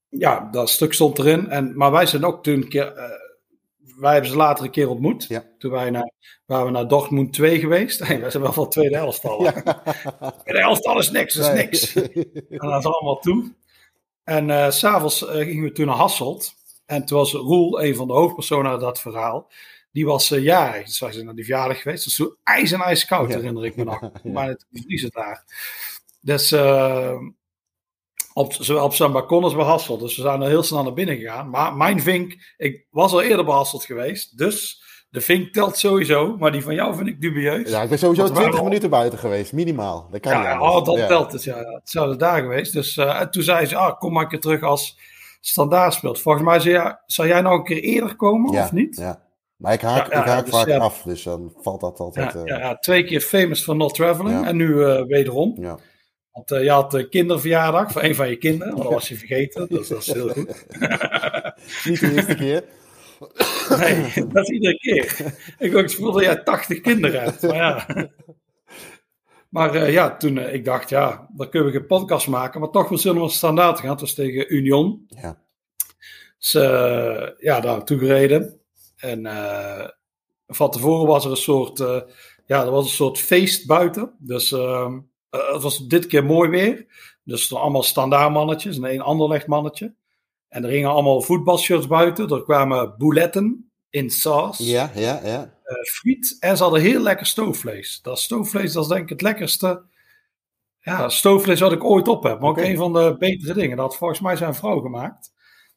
[0.10, 1.50] ja, dat stuk stond erin.
[1.50, 2.94] En, maar wij zijn ook toen een keer
[3.96, 5.26] wij hebben ze later een keer ontmoet.
[5.28, 5.44] Ja.
[5.58, 6.12] Toen wij naar,
[6.46, 8.00] waren we naar Dortmund 2 geweest.
[8.08, 9.44] Hey, wij zijn wel van tweede elftal.
[9.44, 9.52] Ja.
[10.44, 11.96] Tweede elftal is niks, is niks.
[11.96, 13.54] en dat is allemaal toe.
[14.24, 16.54] En uh, s'avonds uh, gingen we toen naar Hasselt.
[16.86, 19.52] En toen was Roel, een van de hoofdpersonen uit dat verhaal.
[19.92, 20.86] Die was uh, jarig.
[20.86, 22.04] Dus wij zijn naar die verjaardag geweest.
[22.04, 24.12] Dus toen ijs en ijskoud, herinner ik me nog.
[24.24, 25.44] Maar het vriezen daar.
[26.22, 26.52] Dus
[28.38, 30.00] op, zowel op zijn balkon als bij Hasselt.
[30.00, 31.50] Dus we zijn er heel snel naar binnen gegaan.
[31.50, 34.38] Maar mijn vink, ik was al eerder bij Hasselt geweest.
[34.38, 36.36] Dus de vink telt sowieso.
[36.38, 37.70] Maar die van jou vind ik dubieus.
[37.70, 40.08] Ja, ik ben sowieso 20 minuten buiten geweest, minimaal.
[40.12, 41.44] Dat kan ja, oh, dat telt dus.
[41.44, 42.74] Ja, het zou daar geweest.
[42.74, 45.00] Dus uh, toen zei ze, ah, kom maar een keer terug als
[45.40, 46.22] standaard speelt.
[46.22, 48.98] Volgens mij zei, ja, zou jij nog een keer eerder komen, ja, of niet?
[48.98, 49.22] Ja,
[49.56, 52.34] maar ik haak, ja, ik haak dus, vaak af, dus dan valt dat altijd...
[52.34, 52.46] Ja, uh...
[52.46, 55.56] ja, twee keer famous for not traveling en nu uh, wederom.
[55.60, 55.78] Ja.
[56.36, 59.18] Want uh, je had de kinderverjaardag voor een van je kinderen, want dat was je
[59.18, 59.68] vergeten.
[59.70, 60.46] Dus dat is heel goed.
[61.86, 62.64] Niet de eerste keer.
[63.80, 65.34] Nee, dat is iedere keer.
[65.60, 67.42] Ik ook het gevoel dat jij 80 kinderen hebt.
[67.42, 67.86] Maar ja.
[69.50, 72.60] Maar uh, ja, toen uh, ik dacht, ja, dan kunnen we een podcast maken.
[72.60, 73.90] Maar toch, we zullen we standaard gaan.
[73.90, 75.06] Het was tegen Union.
[75.08, 75.42] Ja.
[76.38, 76.52] Dus
[77.38, 78.60] ja, daar naartoe gereden.
[78.98, 79.22] En
[80.48, 81.78] van tevoren was er een soort,
[82.46, 84.14] ja, er was een soort feest buiten.
[84.20, 85.00] Dus ehm,
[85.54, 86.86] het was dit keer mooi weer.
[87.24, 89.94] Dus er allemaal standaard mannetjes en een ander mannetje.
[90.48, 92.30] En er hingen allemaal voetbalshirts buiten.
[92.30, 94.58] Er kwamen bouletten in saus.
[94.58, 95.42] Ja, ja, ja.
[95.66, 96.38] Uh, friet.
[96.40, 98.00] En ze hadden heel lekker stoofvlees.
[98.02, 99.84] Dat stoofvlees, dat is denk ik het lekkerste
[100.86, 102.40] ja, stoofvlees wat ik ooit op heb.
[102.40, 102.64] Maar okay.
[102.64, 103.78] ook een van de betere dingen.
[103.78, 105.34] Dat had volgens mij zijn vrouw gemaakt.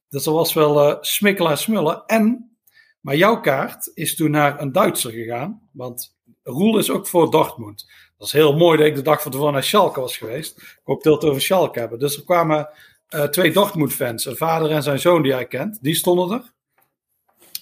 [0.09, 2.03] Dus dat was wel uh, smikkelen en smullen.
[2.07, 2.57] En
[3.01, 5.69] Maar jouw kaart is toen naar een Duitser gegaan.
[5.73, 7.91] Want Roel is ook voor Dortmund.
[8.19, 10.59] Dat is heel mooi dat ik de dag van tevoren naar Schalke was geweest.
[10.59, 11.99] Ik hoop dat het over Schalke hebben.
[11.99, 12.69] Dus er kwamen
[13.11, 14.25] uh, twee Dortmund-fans.
[14.25, 15.79] Een vader en zijn zoon die hij kent.
[15.81, 16.53] Die stonden er.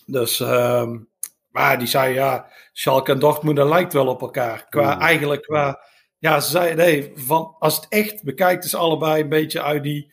[0.06, 0.90] Dus, uh,
[1.50, 4.66] maar die zei ja, Schalke en Dortmund lijkt wel op elkaar.
[4.68, 5.80] Qua, eigenlijk qua,
[6.18, 10.12] ja, ze zei nee, van, als het echt bekijkt is allebei een beetje uit die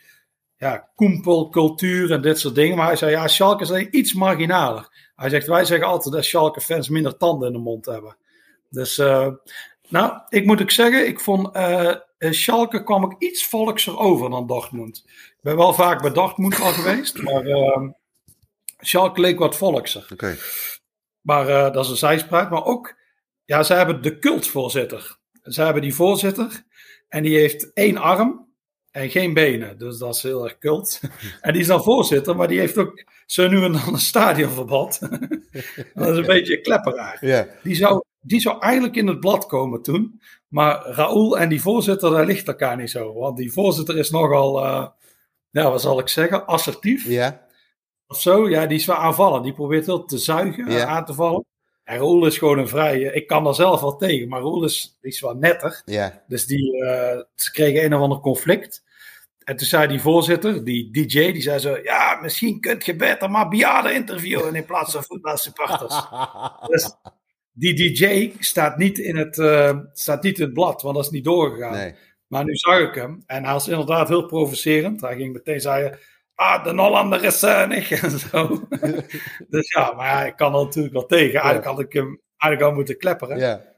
[0.57, 2.77] ja, koempelcultuur en dit soort dingen.
[2.77, 5.11] Maar hij zei ja, Schalke is iets marginaler.
[5.15, 8.17] Hij zegt wij zeggen altijd dat Schalke-fans minder tanden in de mond hebben.
[8.69, 9.27] Dus, uh,
[9.89, 14.47] nou, ik moet ook zeggen, ik vond uh, Schalke kwam ook iets volkser over dan
[14.47, 15.03] Dortmund.
[15.05, 17.89] Ik ben wel vaak bij Dortmund al geweest, maar uh,
[18.79, 20.07] Schalke leek wat volkser.
[20.11, 20.37] Oké.
[21.21, 22.49] Maar uh, dat is een zijspraak.
[22.49, 22.95] Maar ook,
[23.45, 25.17] ja, ze hebben de cultvoorzitter.
[25.43, 26.63] Ze hebben die voorzitter
[27.09, 28.47] en die heeft één arm
[28.91, 29.77] en geen benen.
[29.77, 31.01] Dus dat is heel erg cult.
[31.41, 34.99] en die is dan voorzitter, maar die heeft ook zo nu en dan een stadionverbod.
[35.93, 37.17] dat is een beetje klepperaar.
[37.25, 37.47] Yeah.
[37.63, 40.21] Die, zou, die zou eigenlijk in het blad komen toen.
[40.47, 43.13] Maar Raoul en die voorzitter, daar ligt elkaar niet zo.
[43.13, 44.87] Want die voorzitter is nogal, uh,
[45.51, 47.07] nou, wat zal ik zeggen, assertief.
[47.07, 47.45] Ja.
[48.07, 49.41] Of zo, ja, die is wel aanvallen.
[49.41, 50.85] Die probeert heel te zuigen, Ja.
[50.85, 51.45] aan te vallen.
[51.83, 53.13] En Raoul is gewoon een vrije.
[53.13, 55.81] Ik kan daar zelf wel tegen, maar Raoul is, die is wel netter.
[55.85, 56.23] Ja.
[56.27, 58.83] Dus die, eh, ze kregen een of ander conflict.
[59.43, 63.29] En toen zei die voorzitter, die DJ, die zei zo: Ja, misschien kunt je beter
[63.29, 65.95] maar bejaarden interviewen in plaats van voetbalsupporters.
[66.71, 66.95] dus
[67.53, 71.11] die DJ staat niet, in het, eh, staat niet in het blad, want dat is
[71.11, 71.73] niet doorgegaan.
[71.73, 71.95] Nee.
[72.27, 75.01] Maar nu zag ik hem en hij was inderdaad heel provocerend.
[75.01, 75.99] Hij ging meteen zeggen:
[76.35, 78.67] Ah, de Hollander is zuinig en zo.
[79.49, 81.39] dus ja, maar ik kan er natuurlijk wel tegen.
[81.39, 83.37] Eigenlijk had ik hem eigenlijk al moeten klepperen.
[83.37, 83.71] Ja.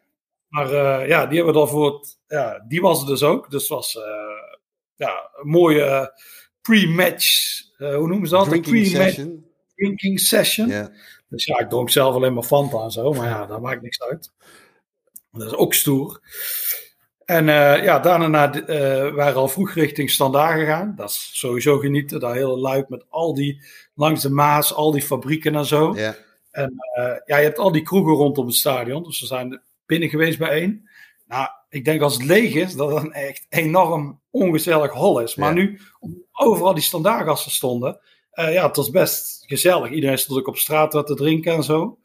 [0.47, 3.51] Maar uh, ja, die hebben we dan voor het, ja, die was er dus ook.
[3.51, 4.03] Dus het was uh,
[4.95, 6.19] ja, een mooie
[6.61, 8.49] pre-match, hoe noemen ze dat?
[8.49, 9.45] Drinking pre-match session.
[9.75, 10.67] drinking session.
[10.67, 10.91] Ja.
[11.27, 14.01] Dus ja, ik dronk zelf alleen maar Fanta en zo, maar ja, dat maakt niks
[14.01, 14.31] uit.
[15.31, 16.21] Dat is ook stoer.
[17.25, 18.67] En uh, ja, daarna uh,
[19.13, 20.93] waren we al vroeg richting Standaard gegaan.
[20.95, 22.19] Dat is sowieso genieten.
[22.19, 23.61] Daar heel luid met al die,
[23.95, 25.95] langs de Maas, al die fabrieken en zo.
[25.95, 26.15] Ja.
[26.51, 29.03] En uh, ja, je hebt al die kroegen rondom het stadion.
[29.03, 30.89] Dus we zijn binnen geweest bij één.
[31.27, 35.35] Nou, ik denk als het leeg is, dat het een echt enorm ongezellig hol is.
[35.35, 35.79] Maar nu,
[36.31, 37.99] overal die standaardgasten stonden.
[38.35, 39.91] Eh, ja, het was best gezellig.
[39.91, 41.97] Iedereen stond ook op straat wat te drinken en zo.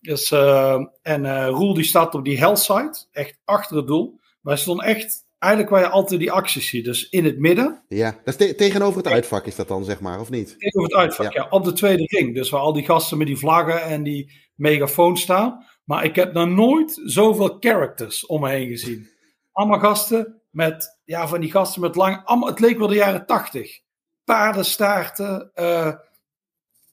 [0.00, 4.20] Dus, eh, en eh, Roel die staat op die hellside, echt achter het doel.
[4.40, 6.84] Maar hij stond echt, eigenlijk waar je altijd die acties ziet.
[6.84, 8.10] Dus in het midden, ja.
[8.24, 10.54] Dat is te- tegenover het uitvak is dat dan, zeg maar, of niet?
[10.58, 11.32] tegenover het uitvak.
[11.32, 11.46] Ja.
[11.50, 12.34] op de tweede ring.
[12.34, 15.66] Dus waar al die gasten met die vlaggen en die megafoon staan.
[15.84, 19.08] Maar ik heb nog nooit zoveel characters om me heen gezien.
[19.52, 23.26] Allemaal gasten met, ja, van die gasten met lang, allemaal, het leek wel de jaren
[23.26, 23.80] tachtig.
[24.24, 25.92] Paardenstaarten, eh,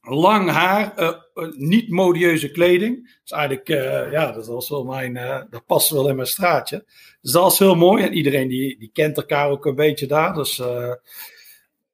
[0.01, 3.19] lang haar, eh, eh, niet modieuze kleding.
[3.21, 3.67] Dus eigenlijk,
[4.11, 5.13] ja, dat was wel mijn,
[5.49, 6.85] dat past wel in mijn straatje.
[7.21, 8.03] Dus dat was heel mooi.
[8.03, 10.33] En iedereen die, die kent elkaar ook een beetje daar.
[10.33, 10.57] Dus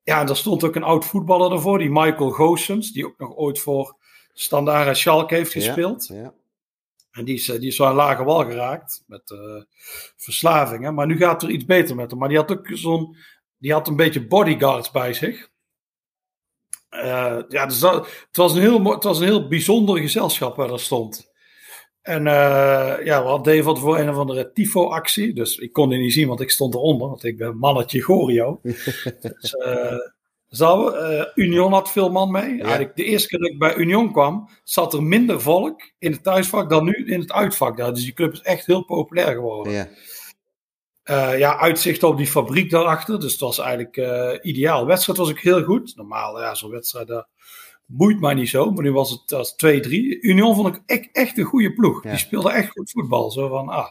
[0.03, 3.35] ja, en er stond ook een oud voetballer ervoor, die Michael Goossens, die ook nog
[3.35, 3.97] ooit voor
[4.33, 6.07] Standaard en Schalke heeft gespeeld.
[6.07, 6.33] Ja.
[7.11, 9.35] En die is, die is wel een lage wal geraakt met
[10.15, 10.93] verslavingen.
[10.93, 12.19] Maar nu gaat er iets beter met hem.
[12.19, 13.15] Maar die had ook zo'n.
[13.65, 15.49] Die had een beetje bodyguards bij zich.
[16.89, 20.71] Eh, ja, dus dat, het, was een heel, het was een heel bijzonder gezelschap waar
[20.71, 21.31] er stond.
[22.01, 25.33] En eh, ja, we hadden van voor een of andere tifo-actie.
[25.33, 27.07] Dus ik kon die niet zien, want ik stond eronder.
[27.07, 28.59] Want ik ben mannetje Gorio.
[28.61, 32.61] dus, eh, eh, Union had veel man mee.
[32.61, 36.23] Eigenlijk de eerste keer dat ik bij Union kwam, zat er minder volk in het
[36.23, 37.77] thuisvak dan nu in het uitvak.
[37.77, 37.93] daar.
[37.93, 39.73] dus die club is echt heel populair geworden.
[39.73, 39.87] Ja.
[41.05, 43.19] Eh, ja, uitzicht op die fabriek daarachter.
[43.19, 44.79] Dus het was eigenlijk eh, ideaal.
[44.79, 45.95] De wedstrijd was ook heel goed.
[45.95, 47.27] Normaal, ja, zo'n wedstrijd dat
[47.85, 48.71] boeit mij niet zo.
[48.71, 50.19] Maar nu was het als 2-3.
[50.21, 52.03] Union vond ik echt, echt een goede ploeg.
[52.03, 52.09] Ja.
[52.09, 53.31] Die speelde echt goed voetbal.
[53.31, 53.89] Zo van, ah,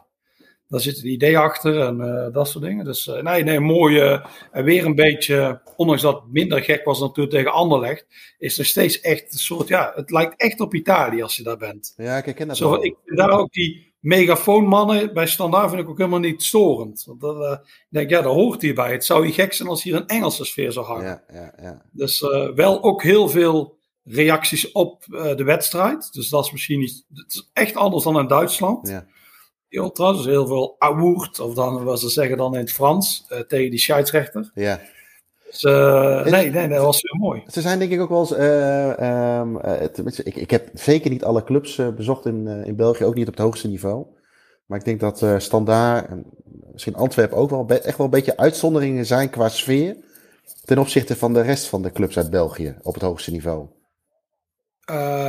[0.69, 2.85] daar zit een idee achter en dat soort dingen.
[2.85, 4.21] Dus nee, nee, mooi.
[4.53, 8.07] en weer een beetje, ondanks dat het minder gek was natuurlijk tegen Anderlecht,
[8.39, 11.57] is er steeds echt een soort, ja, het lijkt echt op Italië als je daar
[11.57, 11.95] bent.
[11.97, 12.85] ja, ik herken dat Zo, wel.
[12.85, 17.05] ik daar ook die megafoonmannen bij standaard vind ik ook helemaal niet storend.
[17.07, 18.93] Want dat, eh, ik denk, ja, dat hoort hierbij.
[18.93, 21.23] Het zou hier gek zijn als hier een Engelse sfeer zou hangen.
[21.33, 21.83] Ja, ja, ja.
[21.93, 26.13] Dus eh, wel ook heel veel reacties op eh, de wedstrijd.
[26.13, 27.05] Dus dat is misschien niet.
[27.15, 28.89] Het is echt anders dan in Duitsland.
[28.89, 29.07] Ja.
[29.69, 33.27] Die ultras, dus heel veel awoerd, of dan wat ze zeggen dan in het Frans,
[33.49, 34.51] tegen die scheidsrechter.
[34.55, 34.81] ja.
[35.51, 37.43] Dus eh, nee, nee, dat was heel mooi.
[37.47, 38.33] Ze zijn denk ik ook wel eens.
[38.33, 39.83] eh, ehm, eh,
[40.25, 43.43] ik, ik heb zeker niet alle clubs bezocht in, in België, ook niet op het
[43.43, 44.07] hoogste niveau.
[44.67, 46.27] Maar ik denk dat Standaard en
[46.73, 49.97] misschien Antwerpen ook wel echt wel een beetje uitzonderingen zijn qua sfeer.
[50.65, 53.67] Ten opzichte van de rest van de clubs uit België op het hoogste niveau.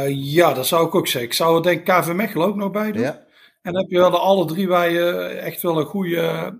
[0.07, 1.29] ja, dat zou ik ook zeggen.
[1.29, 3.01] Ik zou er denk ik KV Mechelen ook nog bij doen.
[3.01, 3.23] Ja.
[3.61, 6.53] En dan heb je wel de alle drie waar je echt wel een goede...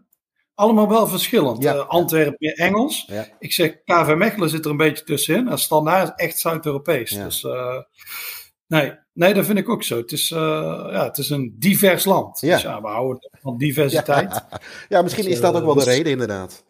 [0.55, 1.63] Allemaal wel verschillend.
[1.63, 1.73] Ja.
[1.73, 3.05] Antwerpen Engels.
[3.07, 3.27] Ja.
[3.39, 5.47] Ik zeg KV Mechelen zit er een beetje tussenin.
[5.47, 7.11] En Standaard is echt Zuid-Europees.
[7.11, 7.47] Dus
[8.67, 9.97] nee, nee, dat vind ik ook zo.
[9.97, 12.39] Het is, ja, het is een divers land.
[12.39, 12.53] Ja.
[12.53, 14.45] Dus ja, we houden van diversiteit.
[14.89, 16.63] Ja, misschien dus, is dat ook wel de dus- reden inderdaad.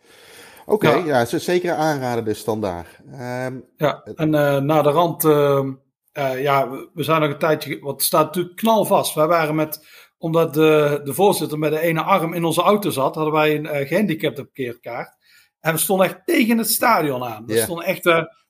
[0.65, 1.25] Oké, ja.
[1.25, 2.87] zeker aanraden dus standaard.
[3.11, 4.29] Um, ja, en
[4.65, 9.13] na de rand, uh, ja, we zijn nog een tijdje, want het staat natuurlijk knalvast.
[9.13, 13.15] Wij waren met, omdat de, de voorzitter met de ene arm in onze auto zat,
[13.15, 15.17] hadden wij een uh, gehandicapte parkeerkaart.
[15.59, 17.45] En we stonden echt tegen het stadion aan.
[17.45, 18.03] We stonden echt,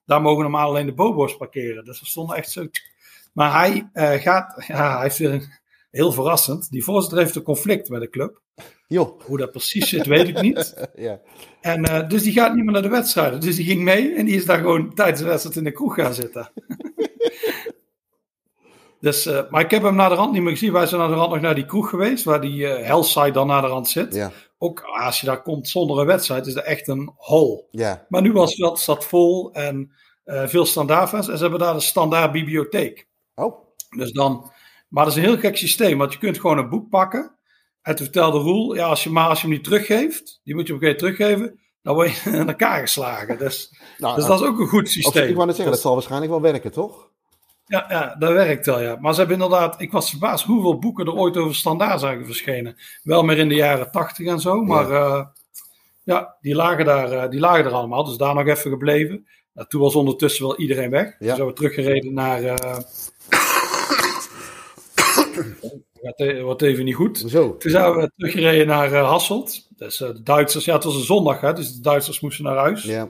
[0.06, 1.86] daar mogen normaal alleen de bobo's parkeren.
[1.86, 2.68] Dus we stonden echt zo.
[3.34, 5.48] Maar hij gaat, ja, hij heeft weer een,
[5.96, 8.42] heel verrassend, die voorzitter heeft een conflict met de club.
[8.88, 9.18] Jo.
[9.24, 10.88] Hoe dat precies zit, weet ik niet.
[10.96, 11.22] ja.
[11.62, 13.40] En uh, dus die gaat niet meer naar de wedstrijden.
[13.40, 15.96] Dus die ging mee en die is daar gewoon tijdens de wedstrijd in de kroeg
[15.96, 16.52] gaan zitten.
[19.00, 20.72] dus, uh, maar ik heb hem naar de rand niet meer gezien.
[20.72, 23.48] Wij zijn naar de rand nog naar die kroeg geweest, waar die uh, Hellside dan
[23.48, 24.14] naar de rand zit.
[24.14, 24.32] Ja.
[24.58, 27.68] Ook als je daar komt zonder een wedstrijd, is dat echt een hol.
[27.72, 28.06] Ja.
[28.10, 29.92] Maar nu was het zat vol en
[30.26, 31.28] veel standaardfans.
[31.28, 33.08] En ze hebben daar de standaard bibliotheek.
[33.36, 33.66] Oh.
[33.98, 34.52] Dus dan,
[34.88, 37.36] maar dat is een heel gek systeem, want je kunt gewoon een boek pakken.
[37.82, 40.68] En toen vertelde Roel, ja, als je, maar als je hem niet teruggeeft, die moet
[40.68, 43.38] je op een gegeven teruggeven, dan word je in elkaar geslagen.
[43.38, 45.28] Dus, nou, dus dat is ook een goed systeem.
[45.28, 47.12] ik wou net zeggen, dat zal waarschijnlijk wel werken, toch?
[47.68, 48.98] Ja, ja, dat werkt wel, ja.
[49.00, 52.78] Maar ze hebben inderdaad, ik was verbaasd hoeveel boeken er ooit over standaard zijn verschenen.
[53.04, 55.26] Wel meer in de jaren tachtig en zo, maar ja, uh,
[56.04, 58.04] ja die, lagen daar, uh, die lagen er allemaal.
[58.04, 59.28] Dus daar nog even gebleven.
[59.54, 61.16] Nou, toen was ondertussen wel iedereen weg.
[61.20, 61.28] Ja.
[61.28, 62.42] Toen zijn we teruggereden naar...
[62.42, 62.78] Uh,
[66.44, 67.24] wordt even niet goed.
[67.28, 67.58] Zo.
[67.58, 69.68] Toen zijn we teruggereden naar Hasselt.
[69.78, 72.84] Dus de Duitsers, ja, het was een zondag, hè, dus de Duitsers moesten naar huis.
[72.84, 73.10] Ja.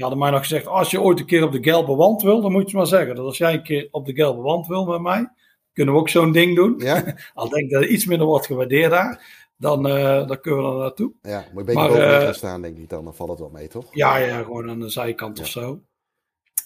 [0.00, 2.40] Die hadden mij nog gezegd: als je ooit een keer op de gelbe wand wil,
[2.40, 3.14] dan moet je maar zeggen.
[3.14, 5.28] Dat als jij een keer op de gelbe wand wil met mij,
[5.72, 6.74] kunnen we ook zo'n ding doen.
[6.78, 7.14] Ja.
[7.34, 9.48] Al denk ik dat het iets minder wordt gewaardeerd daar.
[9.56, 11.12] Dan, uh, dan kunnen we er naartoe.
[11.22, 13.04] Ja, moet je een beetje boven gaan staan, denk ik dan.
[13.04, 13.94] Dan valt het wel mee, toch?
[13.94, 15.42] Ja, ja gewoon aan de zijkant ja.
[15.42, 15.80] of zo.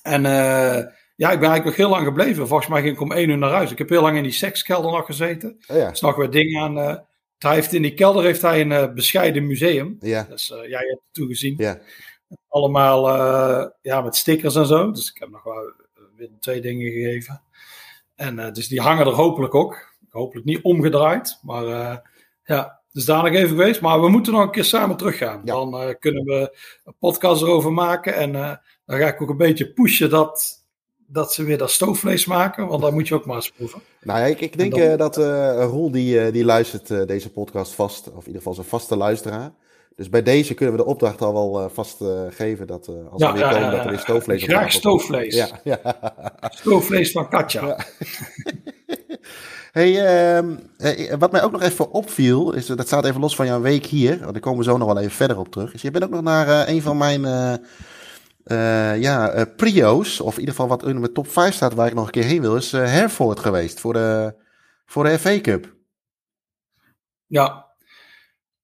[0.02, 0.22] En
[1.16, 2.48] ja, ik ben eigenlijk nog heel lang gebleven.
[2.48, 3.70] Volgens mij ging ik om één uur naar huis.
[3.70, 5.50] Ik heb heel lang in die sekskelder nog gezeten.
[5.50, 5.84] Oh ja.
[5.86, 6.78] Er is nog weer dingen aan.
[6.78, 6.96] Uh,
[7.38, 9.96] hij heeft in die kelder heeft hij een uh, bescheiden museum.
[10.00, 10.26] Ja.
[10.30, 11.54] Dus uh, jij hebt het toegezien.
[11.56, 11.80] Ja.
[12.48, 13.08] Allemaal
[13.82, 14.90] ja, met stickers en zo.
[14.90, 15.72] Dus ik heb nog wel
[16.16, 17.42] weer twee dingen gegeven.
[18.14, 19.92] En dus die hangen er hopelijk ook.
[20.10, 21.38] Hopelijk niet omgedraaid.
[21.42, 21.64] Maar
[22.44, 23.80] ja, dus daar nog even geweest.
[23.80, 25.40] Maar we moeten nog een keer samen teruggaan.
[25.44, 25.52] Ja.
[25.52, 28.14] Dan kunnen we een podcast erover maken.
[28.14, 28.32] En
[28.86, 30.62] dan ga ik ook een beetje pushen dat
[31.06, 33.80] dat ze weer dat stoofvlees maken, want daar moet je ook maar eens proeven.
[34.02, 37.30] Nou ja, ik, ik denk dan, uh, dat uh, Roel die, uh, die luistert deze
[37.30, 39.52] podcast vast, of in ieder geval zijn vaste luisteraar.
[39.96, 43.38] Dus bij deze kunnen we de opdracht al wel vast geven dat als ja, we
[43.38, 45.34] weer komen dat er weer stoofvlees op Graag stoofvlees.
[45.34, 45.78] Ja, ja.
[46.40, 47.76] Stoofvlees van Katja.
[49.72, 50.70] hey, um,
[51.18, 54.18] wat mij ook nog even opviel, is, dat staat even los van jouw week hier,
[54.18, 55.74] want daar komen we zo nog wel even verder op terug.
[55.74, 57.24] Is, je bent ook nog naar een van mijn
[58.44, 61.94] uh, ja, Prio's, of in ieder geval wat in mijn top 5 staat waar ik
[61.94, 64.34] nog een keer heen wil, is Herford geweest voor de,
[64.86, 65.74] voor de FA Cup.
[67.26, 67.72] Ja,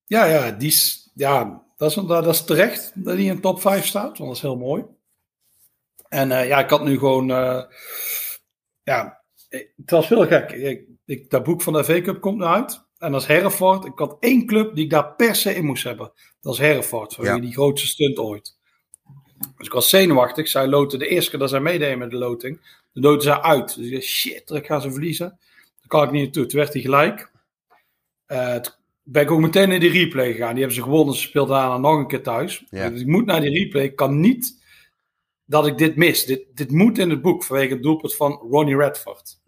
[0.05, 3.87] ja, ja, die is, ja dat, is, dat is terecht dat hij in top 5
[3.87, 4.85] staat, want dat is heel mooi.
[6.09, 7.27] En ja, ik had nu gewoon,
[8.83, 10.51] ja, het was heel gek.
[10.51, 12.85] Ik, ik, dat boek van de FA Cup komt nu uit.
[12.99, 13.85] En dat is Herford.
[13.85, 16.13] Ik had één club die ik daar per se in moest hebben.
[16.41, 17.39] Dat is Herford, ja.
[17.39, 18.59] die grootste stunt ooit.
[19.57, 20.49] Dus ik was zenuwachtig.
[20.49, 22.79] Zij loten de eerste keer dat zij meededen met de loting.
[22.93, 23.77] De loten zij uit.
[23.77, 25.29] Dus ik dacht, shit, ik ga ze verliezen.
[25.81, 26.47] Dan kan ik niet naartoe.
[26.47, 27.31] Toen werd hij gelijk.
[28.27, 28.57] Uh,
[29.11, 30.51] ben ik ook meteen in die replay gegaan.
[30.51, 31.15] Die hebben ze gewonnen.
[31.15, 32.65] Ze speelden daarna nog een keer thuis.
[32.71, 32.91] Ja.
[32.91, 33.85] Dus ik moet naar die replay.
[33.85, 34.63] Ik kan niet
[35.45, 36.25] dat ik dit mis.
[36.25, 39.39] Dit, dit moet in het boek vanwege het doelpunt van Ronnie Redford.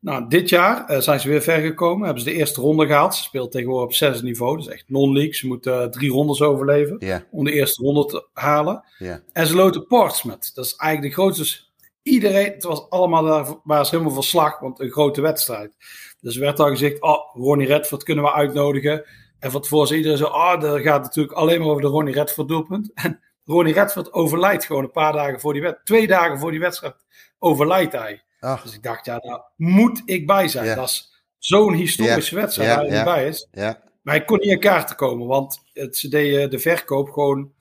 [0.00, 2.04] Nou, dit jaar uh, zijn ze weer ver gekomen.
[2.04, 3.14] Hebben ze de eerste ronde gehaald.
[3.14, 4.56] Ze speelt tegenwoordig op zes niveau.
[4.56, 5.34] Dus echt non-league.
[5.34, 6.96] Ze moeten uh, drie rondes overleven.
[6.98, 7.20] Yeah.
[7.30, 8.84] Om de eerste ronde te halen.
[8.98, 9.18] Yeah.
[9.32, 10.54] En ze loten Portsmouth.
[10.54, 11.42] Dat is eigenlijk de grootste.
[11.42, 11.72] Dus
[12.02, 14.60] iedereen, het was allemaal daar, waar ze helemaal verslag.
[14.60, 15.74] Want een grote wedstrijd.
[16.20, 19.04] Dus er werd al gezegd: Oh, Ronnie Redford kunnen we uitnodigen.
[19.38, 22.14] En van tevoren zei iedereen zo: Oh, dat gaat natuurlijk alleen maar over de Ronnie
[22.14, 22.90] Redford doelpunt.
[23.04, 25.86] En Ronnie Redford overlijdt gewoon een paar dagen voor die wedstrijd.
[25.86, 26.94] Twee dagen voor die wedstrijd
[27.38, 28.22] overlijdt hij.
[28.40, 28.62] Ach.
[28.62, 30.66] Dus ik dacht, ja, daar moet ik bij zijn.
[30.76, 33.48] Dat is zo'n historische wedstrijd waar hij bij is.
[33.52, 37.52] Ja, Maar ik kon niet aan kaarten komen, want het, ze deden de verkoop gewoon.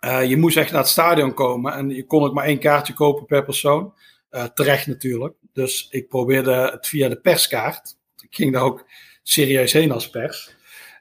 [0.00, 2.94] eh, je moest echt naar het stadion komen en je kon ook maar één kaartje
[2.94, 3.94] kopen per persoon.
[4.30, 5.34] Eh, terecht natuurlijk.
[5.58, 7.96] Dus ik probeerde het via de perskaart.
[8.20, 8.84] Ik ging daar ook
[9.22, 10.56] serieus heen als pers.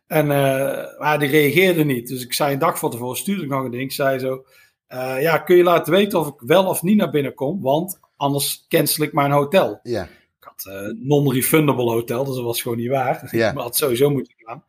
[0.08, 2.08] En, eh, maar die reageerde niet.
[2.08, 3.84] Dus ik zei een dag van tevoren, stuurde ik nog een ding.
[3.84, 4.46] Ik zei zo,
[4.88, 7.62] eh, ja, kun je laten weten of ik wel of niet naar binnen kom?
[7.62, 9.80] Want anders cancel ik mijn hotel.
[9.84, 10.04] Ja.
[10.04, 13.34] Ik had een non-refundable hotel, dus dat was gewoon niet waar.
[13.34, 14.64] Ik had sowieso moeten gaan.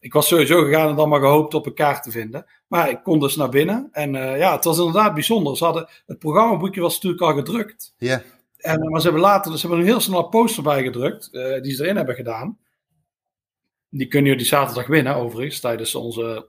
[0.00, 2.46] Ik was sowieso gegaan en dan maar gehoopt op een kaart te vinden.
[2.66, 3.88] Maar ik kon dus naar binnen.
[3.92, 5.56] En uh, ja, het was inderdaad bijzonder.
[5.56, 7.94] Ze hadden, het programmaboekje was natuurlijk al gedrukt.
[7.98, 8.22] Ja.
[8.56, 11.60] En, maar ze hebben later, dus ze hebben een heel snel poster bij gedrukt, uh,
[11.60, 12.58] die ze erin hebben gedaan.
[13.90, 16.48] Die kunnen jullie zaterdag winnen, overigens, tijdens onze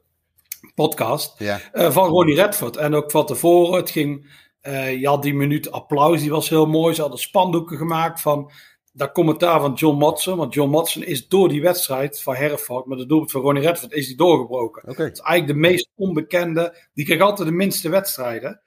[0.76, 1.39] podcast.
[1.39, 1.60] Ja.
[1.74, 2.78] Uh, van Ronnie Redford.
[2.78, 6.65] En ook van tevoren, het ging, uh, je had die minuut applaus, die was heel
[6.65, 6.93] mooi.
[6.93, 8.52] Ze hadden spandoeken gemaakt van
[8.93, 10.38] dat commentaar van John Motson.
[10.38, 13.91] Want John Motson is door die wedstrijd van Herford, met het doelpunt van Ronnie Redford,
[13.91, 14.89] is die doorgebroken.
[14.89, 15.06] Okay.
[15.06, 16.78] Dat is eigenlijk de meest onbekende.
[16.93, 18.62] Die kreeg altijd de minste wedstrijden.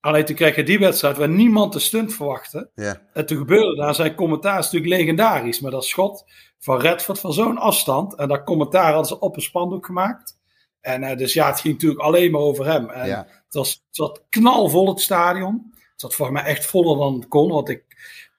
[0.00, 2.70] Alleen toen kreeg je die wedstrijd waar niemand de stunt verwachtte.
[2.74, 3.02] Ja.
[3.12, 5.60] En toen gebeurde daar, zijn commentaar is natuurlijk legendarisch.
[5.60, 6.24] Maar dat schot
[6.58, 8.14] van Redford van zo'n afstand.
[8.14, 10.38] En dat commentaar hadden ze op een spandoek gemaakt.
[10.80, 12.90] En uh, dus ja, het ging natuurlijk alleen maar over hem.
[12.90, 13.26] En Ja.
[13.44, 15.70] het, was, het zat knalvol het stadion.
[15.74, 17.50] Het zat voor mij echt voller dan het kon.
[17.50, 17.84] Want ik,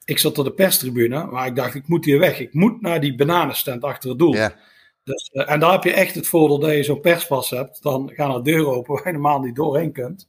[0.06, 1.26] ik zat op de perstribune.
[1.26, 2.40] Maar ik dacht, ik moet hier weg.
[2.40, 4.34] Ik moet naar die bananenstand achter het doel.
[4.34, 4.56] Ja.
[5.04, 7.82] Dus, uh, en daar heb je echt het voordeel dat je zo'n perspas hebt.
[7.84, 10.28] Dan gaan er deuren open waar je normaal niet doorheen kunt.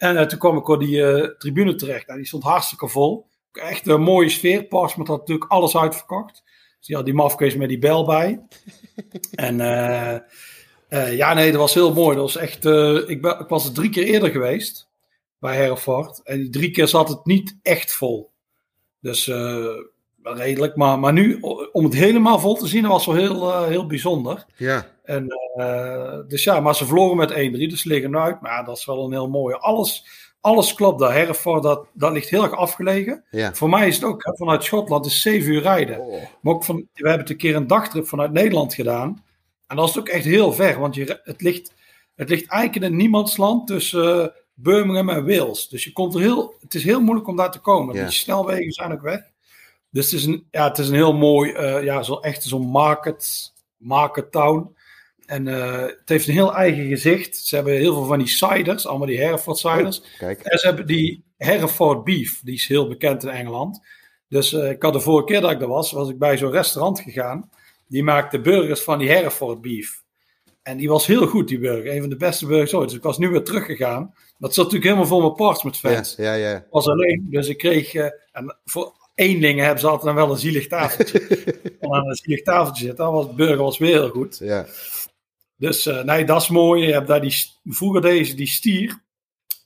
[0.00, 2.06] En uh, toen kwam ik op die uh, tribune terecht.
[2.06, 3.26] Nou, die stond hartstikke vol.
[3.52, 4.64] Echt een mooie sfeer.
[4.64, 6.42] Parsmet had natuurlijk alles uitverkocht.
[6.78, 8.40] Dus die had die mafkees met die bel bij.
[9.34, 12.16] en uh, ja, nee, dat was heel mooi.
[12.16, 12.64] Dat was echt,
[13.08, 14.88] ik, ben, ik, was er drie keer eerder geweest.
[15.38, 16.22] Bij Herford.
[16.22, 18.30] En die drie keer zat het niet echt vol.
[19.00, 19.26] Dus
[20.36, 20.76] redelijk.
[20.76, 21.40] Maar, maar nu,
[21.72, 24.44] om het helemaal vol te zien, was wel heel, heel bijzonder.
[24.56, 24.86] Ja.
[25.04, 28.40] En, uh, dus ja, maar ze verloren met 1-3, dus ze liggen uit.
[28.40, 29.58] Maar dat is wel een heel mooie.
[29.58, 30.06] Alles,
[30.40, 31.12] alles klopt daar.
[31.12, 33.24] Hereford, dat, dat ligt heel erg afgelegen.
[33.30, 33.54] Ja.
[33.54, 35.98] Voor mij is het ook vanuit Schotland is 7 uur rijden.
[35.98, 36.22] Oh.
[36.40, 39.24] Maar ook van, we hebben het een keer een dagtrip vanuit Nederland gedaan.
[39.66, 41.72] En dat is ook echt heel ver, want je, het, ligt,
[42.14, 45.68] het ligt eigenlijk in niemandsland tussen uh, Birmingham en Wales.
[45.68, 47.94] Dus je komt er heel, het is heel moeilijk om daar te komen.
[47.94, 48.02] Ja.
[48.02, 49.29] Die snelwegen zijn ook weg.
[49.90, 52.66] Dus het is een, ja, het is een heel mooi, uh, ja, zo, echt zo'n
[52.66, 54.76] market, market town.
[55.26, 57.36] En uh, het heeft een heel eigen gezicht.
[57.36, 60.00] Ze hebben heel veel van die ciders, allemaal die Hereford ciders.
[60.00, 60.40] Oh, kijk.
[60.40, 63.80] En ze hebben die Hereford beef, die is heel bekend in Engeland.
[64.28, 66.50] Dus uh, ik had de vorige keer dat ik er was, was ik bij zo'n
[66.50, 67.50] restaurant gegaan.
[67.86, 70.02] Die maakte burgers van die Hereford beef.
[70.62, 71.92] En die was heel goed, die burger.
[71.94, 72.88] Een van de beste burgers ooit.
[72.88, 74.14] Dus ik was nu weer teruggegaan.
[74.38, 76.14] Dat zat natuurlijk helemaal vol met parts met fans.
[76.16, 76.66] Ja, ja, ja.
[76.70, 77.94] was alleen, dus ik kreeg...
[77.94, 81.26] Uh, en voor eenlingen hebben ze altijd dan wel een zielig tafeltje.
[81.80, 83.04] en aan een zielig tafeltje zitten.
[83.04, 84.38] Dat was, de burger was weer heel goed.
[84.38, 84.66] Ja.
[85.56, 86.86] Dus uh, nee, dat is mooi.
[86.86, 89.02] Je hebt daar die, vroeger deze, die stier,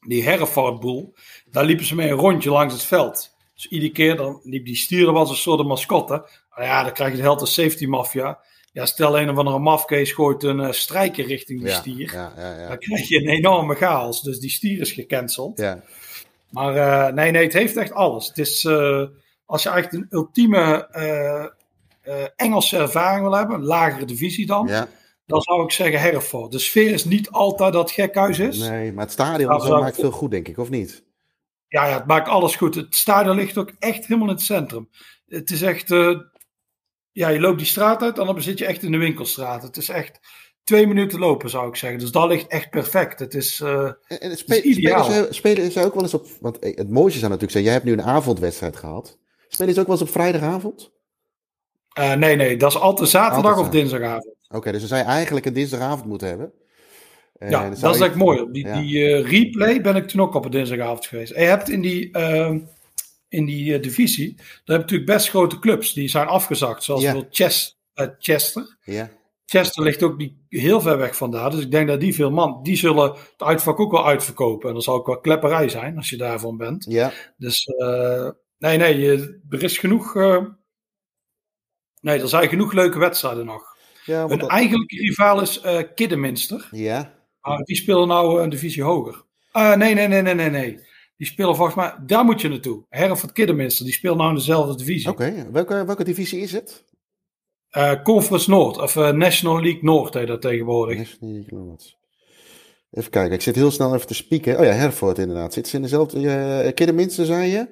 [0.06, 1.14] die Herefordboel,
[1.50, 3.34] daar liepen ze mee een rondje langs het veld.
[3.54, 6.28] Dus iedere keer dan liep die stier, was een soort mascotte.
[6.54, 8.38] Nou ja, dan krijg je de health safety mafia.
[8.72, 12.12] Ja, stel een of andere mafkees gooit een uh, strijker richting die ja, stier.
[12.12, 12.68] Ja, ja, ja.
[12.68, 14.22] Dan krijg je een enorme chaos.
[14.22, 15.58] Dus die stier is gecanceld.
[15.58, 15.82] Ja.
[16.50, 18.28] Maar uh, nee, nee, het heeft echt alles.
[18.28, 18.64] Het is,
[19.54, 20.88] als je eigenlijk een ultieme
[22.36, 24.66] Engelse ervaring wil hebben, een lagere divisie dan.
[24.66, 24.88] ja.
[25.26, 26.52] Dan zou ik zeggen Hereford.
[26.52, 28.58] De sfeer is niet altijd dat gekhuis is.
[28.58, 31.04] Nee, maar het stadion zou maakt veel goed, denk ik, of niet?
[31.68, 32.74] Ja, ja, het maakt alles goed.
[32.74, 34.88] Het stadion ligt ook echt helemaal in het centrum.
[35.26, 35.90] Het is echt...
[35.90, 36.18] Uh,
[37.12, 39.62] ja, je loopt die straat uit en dan zit je echt in de winkelstraat.
[39.62, 40.20] Het is echt
[40.64, 41.98] twee minuten lopen, zou ik zeggen.
[41.98, 43.18] Dus dat ligt echt perfect.
[43.18, 45.04] Het is, uh, en, en spe het is ideaal.
[45.04, 46.26] Spelen ze, spelen ze ook wel eens op...
[46.40, 49.18] Want het mooiste zou natuurlijk zijn, jij hebt nu een avondwedstrijd gehad.
[49.54, 50.90] Spelen ze ook wel eens op vrijdagavond?
[51.98, 52.56] Uh, nee, nee.
[52.56, 54.36] Dat is altijd zaterdag altijd of dinsdagavond.
[54.46, 56.52] Oké, okay, dus dan zou je eigenlijk een dinsdagavond moeten hebben.
[57.38, 58.46] En ja, dat is echt mooi.
[58.52, 58.80] Die, ja.
[58.80, 61.32] die uh, replay ben ik toen ook op een dinsdagavond geweest.
[61.32, 62.54] En je hebt in die, uh,
[63.28, 66.82] in die uh, divisie, daar heb je natuurlijk best grote clubs die zijn afgezakt.
[66.82, 67.06] Zoals ja.
[67.06, 67.78] bijvoorbeeld Chess,
[68.18, 68.76] Chester.
[68.84, 69.10] Ja.
[69.44, 71.50] Chester ligt ook niet heel ver weg vandaar.
[71.50, 74.68] Dus ik denk dat die veel man, die zullen het uitvak ook wel uitverkopen.
[74.68, 76.86] En dat zal ook wel klepperij zijn als je daarvan bent.
[76.88, 77.12] Ja.
[77.36, 77.66] Dus
[78.64, 80.14] nee, nee, je, er is genoeg.
[80.14, 80.44] Uh,
[82.00, 83.76] nee, er zijn genoeg leuke wedstrijden nog.
[84.04, 84.50] Ja, Hun dat...
[84.50, 86.68] eigenlijke rivaal is uh, Kidderminster.
[86.70, 87.14] Ja.
[87.64, 89.22] Die spelen nou een divisie hoger.
[89.52, 90.78] Uh, nee, nee, nee, nee, nee, nee.
[91.16, 92.84] Die spelen volgens mij, daar moet je naartoe.
[92.88, 95.10] Hereford Kidderminster, die speelt nou in dezelfde divisie.
[95.10, 95.50] Oké, okay.
[95.50, 96.84] welke, welke divisie is het?
[97.76, 100.96] Uh, Conference Noord, of National League Noord heet dat tegenwoordig.
[100.96, 101.96] National League Noord.
[102.90, 104.58] Even kijken, ik zit heel snel even te spieken.
[104.58, 105.52] Oh ja, Hereford inderdaad.
[105.52, 107.68] Zit ze in dezelfde, uh, Kidderminster zei je?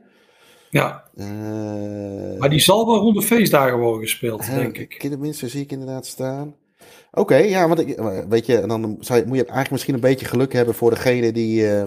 [0.72, 1.04] Ja.
[1.16, 4.94] Uh, maar die zal wel rond de feestdagen worden gespeeld, uh, denk ik.
[4.98, 6.54] Kinderminster zie ik inderdaad staan.
[7.10, 7.98] Oké, okay, ja, want ik,
[8.28, 11.32] weet je, dan zou je, moet je eigenlijk misschien een beetje geluk hebben voor degene
[11.32, 11.62] die.
[11.62, 11.82] Uh,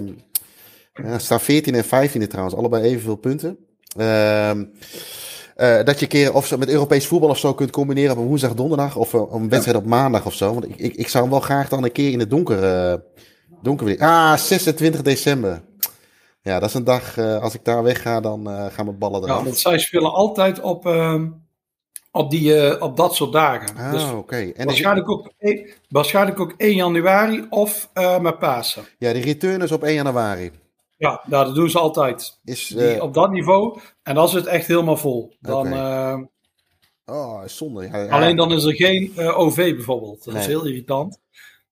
[0.93, 3.57] ja, staan 14 en 15 trouwens, allebei evenveel punten.
[3.97, 4.51] Uh,
[5.55, 8.27] dat je een keer of zo met Europees voetbal of zo kunt combineren op een
[8.27, 10.53] woensdag, donderdag of een wedstrijd op maandag of zo.
[10.53, 13.01] Want ik, ik, ik zou hem wel graag dan een keer in het donker.
[13.61, 14.01] donker willen.
[14.01, 15.61] Ah, 26 december.
[16.45, 19.37] Ja, dat is een dag, als ik daar wegga, dan gaan mijn ballen eraf.
[19.37, 21.29] Ja, want zij spelen altijd op, ehm,
[22.11, 23.77] op, die, op dat soort dagen.
[23.77, 24.51] Ah, dus oké.
[24.55, 25.31] Waarschijnlijk, ook,
[25.89, 27.89] waarschijnlijk ook 1 januari of
[28.21, 28.83] met Pasen.
[28.97, 30.51] Ja, die return is op 1 januari.
[30.97, 32.39] Ja, nou, dat doen ze altijd.
[32.43, 33.79] Is, die, op dat niveau.
[34.03, 35.35] En dan is het echt helemaal vol.
[35.39, 35.73] Dan,
[37.05, 38.09] Oh, zonde.
[38.09, 40.23] Alleen dan is er geen OV bijvoorbeeld.
[40.23, 41.19] Dat is heel irritant.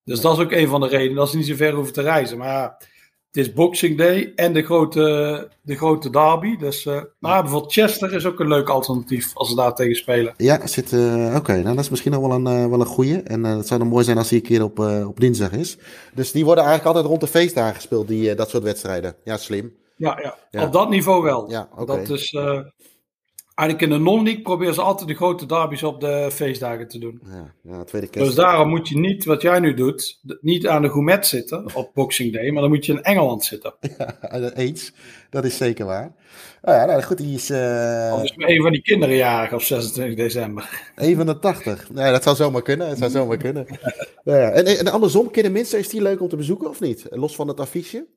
[0.03, 2.01] Dus dat is ook een van de redenen dat ze niet zo ver hoeven te
[2.01, 2.37] reizen.
[2.37, 2.77] Maar ja,
[3.33, 6.57] het is Boxing Day en de grote, de grote derby.
[6.57, 10.33] Dus, uh, maar bijvoorbeeld Chester is ook een leuk alternatief als ze daar tegen spelen.
[10.37, 10.91] Ja, zit.
[10.91, 13.21] Uh, Oké, nou dat is misschien nog wel een, wel een goeie.
[13.21, 15.77] En het zou dan mooi zijn als die een keer op, op dinsdag is.
[16.13, 19.15] Dus die worden eigenlijk altijd rond de feestdagen gespeeld, die, dat soort wedstrijden.
[19.23, 19.73] Ja, slim.
[19.95, 20.37] Ja, ja.
[20.51, 20.65] ja.
[20.65, 21.49] op dat niveau wel.
[21.49, 21.85] Ja, okay.
[21.85, 22.37] Dat is
[23.55, 27.21] Eigenlijk in de non-league proberen ze altijd de grote derbies op de feestdagen te doen.
[27.25, 28.07] Ja, ja tweede.
[28.11, 31.91] Dus daarom moet je niet, wat jij nu doet, niet aan de Gourmet zitten op
[31.93, 33.73] Boxing Day, maar dan moet je in Engeland zitten.
[34.31, 34.93] Ja, eens.
[35.29, 36.13] Dat is zeker waar.
[36.61, 37.49] Oh ja, nou goed, die is...
[37.49, 38.11] Uh...
[38.15, 40.91] Of is een van die kinderen jarig op 26 december.
[40.95, 41.89] Een van de 80.
[41.91, 42.89] Nee, dat zou zomaar kunnen.
[42.89, 43.65] Dat zou zomaar kunnen.
[44.23, 47.05] ja, en, en andersom, Kidderminster, is die leuk om te bezoeken of niet?
[47.09, 48.07] Los van het affiche?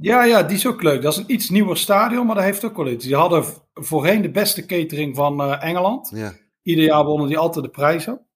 [0.00, 1.02] Ja, ja, die is ook leuk.
[1.02, 3.04] Dat is een iets nieuwer stadion, maar dat heeft ook wel iets.
[3.04, 6.10] Die hadden voorheen de beste catering van uh, Engeland.
[6.14, 6.32] Ja.
[6.62, 8.26] Ieder jaar wonnen die altijd de prijzen.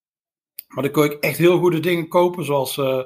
[0.69, 3.03] Maar dan kon ik echt heel goede dingen kopen, zoals uh,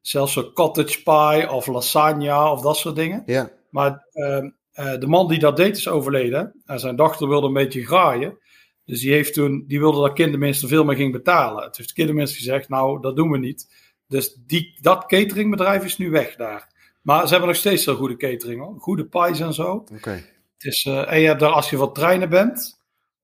[0.00, 3.22] zelfs een cottage pie of lasagne of dat soort dingen.
[3.26, 3.50] Ja.
[3.70, 6.62] Maar uh, de man die dat deed is overleden.
[6.64, 8.38] En zijn dochter wilde een beetje graaien.
[8.84, 11.64] Dus die, heeft toen, die wilde dat kinderminister veel meer ging betalen.
[11.64, 13.74] Het heeft de kinderminister gezegd, nou, dat doen we niet.
[14.06, 16.68] Dus die, dat cateringbedrijf is nu weg daar.
[17.02, 18.74] Maar ze hebben nog steeds zo goede catering hoor.
[18.78, 19.84] Goede pies en zo.
[19.94, 20.10] Oké.
[20.10, 22.80] Het is, uh, en je hebt daar, als je wat treinen bent,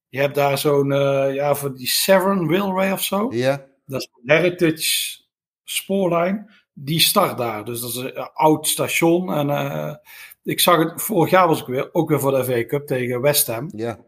[0.09, 3.29] je hebt daar zo'n, uh, ja, voor die Severn Railway of zo.
[3.31, 3.66] Ja.
[3.87, 5.20] Dat is een heritage
[5.64, 6.51] spoorlijn.
[6.72, 7.64] Die start daar.
[7.64, 9.33] Dus dat is een oud station.
[9.33, 9.95] En uh,
[10.43, 13.20] ik zag het, vorig jaar was ik weer, ook weer voor de FA Cup tegen
[13.20, 13.70] West Ham.
[13.74, 13.99] Ja.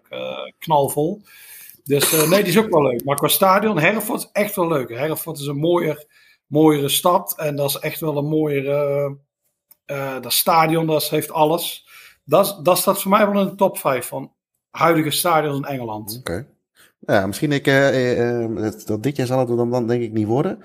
[0.58, 1.22] knalvol.
[1.84, 3.04] Dus nee, die is ook wel leuk.
[3.04, 4.88] Maar qua stadion, Hereford is echt wel leuk.
[4.88, 6.06] Hereford is een mooier,
[6.46, 7.34] mooiere stad.
[7.36, 9.16] En dat is echt wel een mooiere
[9.90, 11.86] uh, dat stadion, dat heeft alles.
[12.24, 14.32] Dat, dat staat voor mij wel in de top 5 van
[14.70, 16.16] huidige stadions in Engeland.
[16.18, 16.46] Oké.
[16.98, 20.58] Ja, misschien ik, uh, dat dit jaar zal het dan, dan denk ik niet worden.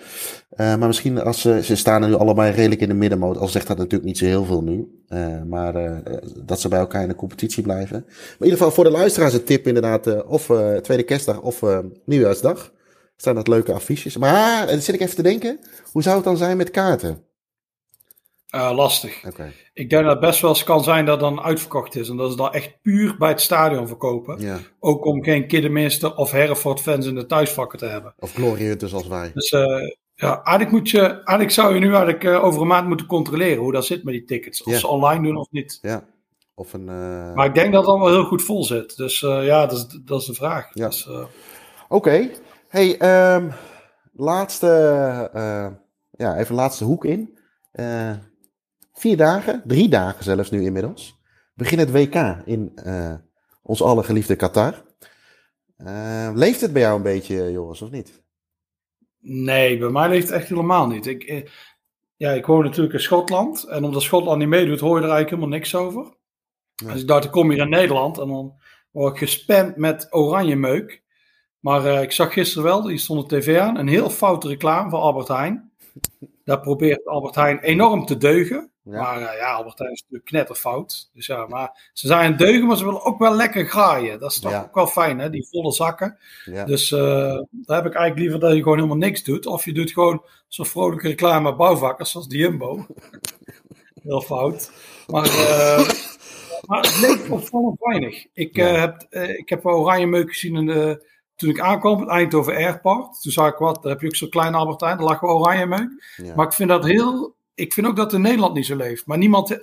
[0.57, 3.37] maar misschien als ze, ze staan er nu allebei redelijk in de middenmoot.
[3.37, 5.03] Al zegt dat natuurlijk niet zo heel veel nu.
[5.47, 6.01] maar
[6.45, 8.03] dat ze bij elkaar in de competitie blijven.
[8.05, 10.25] Maar in ieder geval voor de luisteraars een tip inderdaad.
[10.25, 10.51] of
[10.81, 11.61] tweede kerstdag of
[12.05, 12.71] nieuwjaarsdag.
[13.15, 14.17] Staan dat leuke affiches.
[14.17, 15.59] Maar dan zit ik even te denken.
[15.91, 17.23] Hoe zou het dan zijn met kaarten?
[18.55, 19.23] Uh, lastig.
[19.73, 22.09] Ik denk dat het best wel eens kan zijn dat het dan uitverkocht is.
[22.09, 24.39] En dat ze dan echt puur bij het stadion verkopen.
[24.39, 24.57] Ja.
[24.79, 28.13] Ook om geen Kidderminster of Hereford fans in de thuisvakken te hebben.
[28.19, 29.31] Of Glory dus als wij.
[29.33, 29.65] Dus uh,
[30.15, 33.63] ja, eigenlijk, moet je, eigenlijk zou je nu eigenlijk uh, over een maand moeten controleren
[33.63, 34.63] hoe dat zit met die tickets.
[34.63, 35.79] Of ze online doen of niet.
[35.81, 36.05] Ja.
[36.55, 36.85] Of een,
[37.33, 38.97] Maar ik denk dat het allemaal heel goed vol zit.
[38.97, 40.69] Dus ja, dat is, dat is de vraag.
[40.73, 40.87] Ja.
[40.87, 41.27] Dus, Oké.
[41.87, 42.31] Okay.
[42.67, 43.51] Hey, um,
[44.13, 44.67] laatste,
[46.11, 47.37] ja, even laatste hoek in.
[48.93, 51.19] Vier dagen, drie dagen zelfs nu inmiddels,
[51.53, 53.13] begint het WK in uh,
[53.61, 54.83] ons allergeliefde Qatar.
[55.77, 58.23] Uh, leeft het bij jou een beetje, Joris, of niet?
[59.19, 61.05] Nee, bij mij leeft het echt helemaal niet.
[61.05, 61.45] Ik, eh,
[62.15, 63.63] ja, ik woon natuurlijk in Schotland.
[63.63, 66.15] En omdat Schotland niet meedoet, hoor je er eigenlijk helemaal niks over.
[66.85, 68.53] Dus ik dacht, ik kom hier in Nederland en dan
[68.91, 71.03] word ik gespamd met oranje meuk.
[71.59, 74.89] Maar uh, ik zag gisteren wel, die stond de tv aan, een heel foute reclame
[74.89, 75.71] van Albert Heijn.
[76.43, 78.72] Daar probeert Albert Heijn enorm te deugen.
[78.83, 81.09] Maar uh, ja, Albert Heijn is natuurlijk knetterfout.
[81.13, 84.19] Dus ja, maar ze zijn deugen, maar ze willen ook wel lekker graaien.
[84.19, 85.29] Dat is toch ook wel fijn, hè?
[85.29, 86.17] Die volle zakken.
[86.65, 86.99] Dus uh,
[87.51, 89.45] daar heb ik eigenlijk liever dat je gewoon helemaal niks doet.
[89.45, 92.85] Of je doet gewoon zo'n vrolijke reclame bouwvakkers, zoals de Jumbo.
[94.03, 94.71] Heel fout.
[95.07, 95.89] Maar, uh,
[96.67, 98.25] maar het leek opvallend weinig.
[98.33, 99.07] Ik, heb,
[99.37, 103.51] ik heb oranje meuk gezien in de toen ik aankwam het Eindhoven Airport, toen zag
[103.51, 105.89] ik wat, daar heb je ook zo'n klein Albertijn, daar lag wel oranje meuk.
[106.35, 109.05] Maar ik vind dat heel, ik vind ook dat in Nederland niet zo leeft.
[109.05, 109.59] Maar niemand,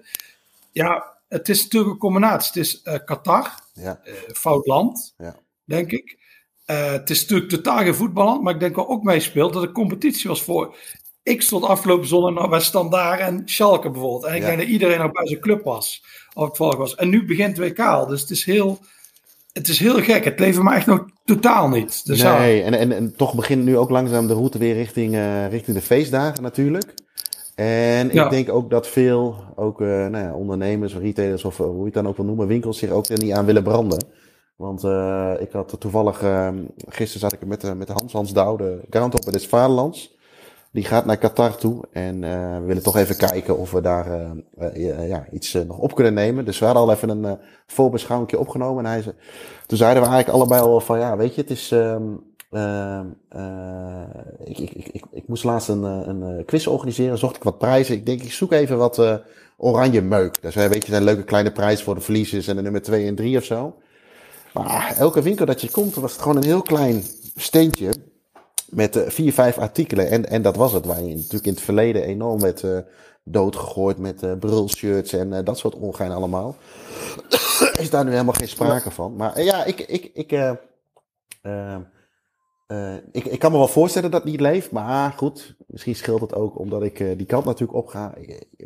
[0.73, 2.61] ja, het is natuurlijk een combinatie.
[2.61, 4.01] Het is uh, Qatar, ja.
[4.05, 5.37] uh, fout land, ja.
[5.65, 6.19] denk ik.
[6.67, 9.73] Uh, het is natuurlijk totaal geen voetballand, maar ik denk wel ook meespeelt dat de
[9.73, 10.77] competitie was voor.
[11.23, 14.25] Ik stond afgelopen zondag bij Standaard en Schalke bijvoorbeeld.
[14.25, 16.95] En ik denk dat iedereen ook bij zijn club was, of het volk was.
[16.95, 18.81] En nu begint WK, dus het is heel
[19.53, 20.25] het is heel gek.
[20.25, 22.07] Het leven me echt nog totaal niet.
[22.07, 25.49] Dus nee, en, en, en toch begint nu ook langzaam de route weer richting, uh,
[25.49, 26.95] richting de feestdagen natuurlijk.
[27.61, 31.79] En ik denk ook dat veel ook, uh, nou ja, ondernemers, retailers of uh, hoe
[31.79, 34.05] je het dan ook wil noemen, winkels zich ook er niet aan willen branden.
[34.57, 36.19] Want uh, ik had toevallig,
[36.89, 40.19] gisteren zat ik met, met Hans Hans Douw, de garant op het Vaderlands.
[40.73, 41.85] Die gaat naar Qatar toe.
[41.93, 42.21] En
[42.61, 44.37] we willen toch even kijken of we daar
[45.09, 46.45] ja, iets nog op kunnen nemen.
[46.45, 48.85] Dus we hadden al even een voorbeschouwing opgenomen.
[48.85, 49.03] En hij
[49.67, 51.75] toen zeiden we eigenlijk allebei al van ja, weet je, het is.
[52.51, 54.09] Ehm, ehm,
[54.45, 57.95] ik, ik, ik, ik, moest laatst een, een quiz organiseren, zocht ik wat prijzen.
[57.95, 59.23] Ik denk, ik zoek even wat
[59.57, 60.43] oranje meuk.
[60.43, 63.15] Dus weet je, een leuke kleine prijs voor de verliezers en de nummer 2 en
[63.15, 63.77] 3 of zo.
[64.53, 67.03] Maar elke winkel dat je komt, was het gewoon een heel klein
[67.37, 67.95] steentje
[68.69, 70.11] met uh, vier, vijf artikelen.
[70.11, 72.79] En, en dat was het, waar je natuurlijk in het verleden enorm werd uh,
[73.25, 76.57] doodgegooid met uh, brulshirts en dat soort ongein allemaal.
[77.79, 79.17] Is daar nu helemaal geen sprake van.
[79.17, 80.31] Maar ja, ik, ik, ik,
[83.13, 84.71] ik, ik kan me wel voorstellen dat het niet leeft.
[84.71, 88.15] Maar goed, misschien scheelt het ook omdat ik die kant natuurlijk op ga.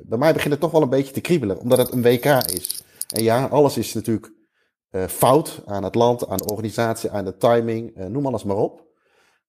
[0.03, 2.85] Bij mij begint het toch wel een beetje te kriebelen, omdat het een WK is.
[3.09, 4.33] En ja, alles is natuurlijk
[5.09, 8.83] fout aan het land, aan de organisatie, aan de timing, noem alles maar op.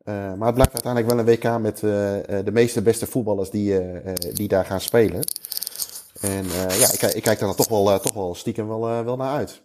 [0.04, 1.80] Maar het blijft uiteindelijk wel een WK met
[2.46, 3.80] de meeste beste voetballers die,
[4.34, 5.22] die daar gaan spelen.
[6.22, 6.46] En
[6.80, 9.62] ja, ik, ik, kijk daar toch wel, toch wel stiekem wel, wel naar uit.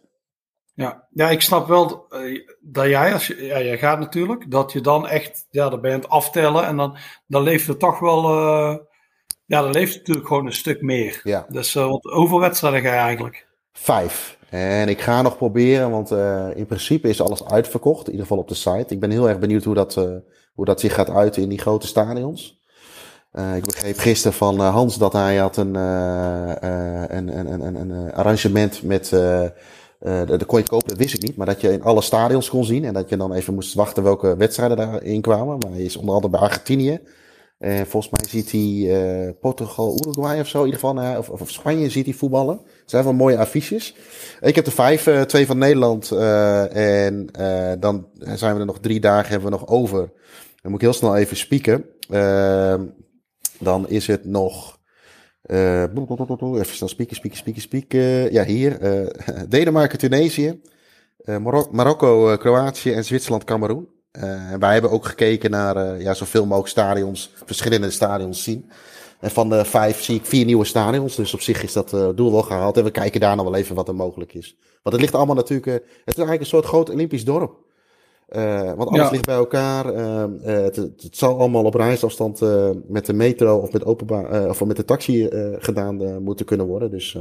[0.75, 2.07] Ja, ja, ik snap wel
[2.61, 5.91] dat jij, als je, ja, jij gaat natuurlijk, dat je dan echt, ja, dan ben
[5.91, 6.97] je het aftellen en dan,
[7.27, 8.31] dan leeft het toch wel,
[9.45, 11.21] ja, dan leeft het natuurlijk gewoon een stuk meer.
[11.23, 11.47] Ja.
[11.49, 13.47] Dus wat hoeveel wedstrijden ga je eigenlijk?
[13.73, 14.39] Vijf.
[14.49, 16.11] En ik ga nog proberen, want
[16.57, 18.95] in principe is alles uitverkocht, in ieder geval op de site.
[18.95, 19.95] Ik ben heel erg benieuwd hoe dat,
[20.55, 22.61] hoe dat zich gaat uiten in die grote stadions.
[23.33, 28.83] Uh, ik begreep gisteren van Hans dat hij had een, een, een, een, een arrangement
[28.83, 29.13] met.
[30.01, 32.49] De, de kon je kopen, dat wist ik niet, maar dat je in alle stadions
[32.49, 35.59] kon zien en dat je dan even moest wachten welke wedstrijden daarin kwamen.
[35.59, 37.01] Maar hij is onder andere bij Argentinië.
[37.61, 40.59] Uh, volgens mij ziet hij uh, Portugal, Uruguay of zo.
[40.59, 42.61] In ieder geval, uh, of, of, Spanje ziet hij voetballen.
[42.81, 43.95] Het zijn wel mooie affiches.
[44.41, 46.11] Ik heb er vijf, twee van Nederland.
[46.11, 47.27] en
[47.79, 50.13] dan zijn we er nog drie dagen hebben we nog over.
[50.63, 51.85] Dan moet ik heel snel even spieken.
[52.09, 52.87] Ehm,
[53.59, 54.79] dan is het nog...
[55.51, 58.33] even snel spieken, spieken, spieken, spieken.
[58.33, 58.79] ja, hier.
[59.49, 60.61] Denemarken, Tunesië.
[61.71, 63.89] Marokko, Kroatië en Zwitserland, Cameroen.
[64.13, 68.71] Uh, wij hebben ook gekeken naar uh, ja, zoveel mogelijk stadions, verschillende stadions zien.
[69.21, 71.17] En van de vijf zie ik vier nieuwe stadions.
[71.17, 72.77] Dus op zich is dat uh, doel wel gehaald.
[72.77, 74.57] En we kijken daar nog wel even wat er mogelijk is.
[74.83, 75.67] Want het ligt allemaal natuurlijk.
[75.67, 77.59] het is eigenlijk een soort groot Olympisch dorp.
[78.77, 79.85] Want alles ligt bij elkaar.
[80.43, 82.41] Het, het, zal allemaal op reisafstand
[82.89, 85.29] met de metro of met, openbaar, of met de taxi
[85.59, 86.91] gedaan moeten kunnen worden.
[86.91, 87.19] Dus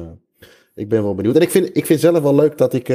[0.76, 1.36] ik ben wel benieuwd.
[1.36, 2.94] En ik vind, ik vind zelf wel leuk dat ik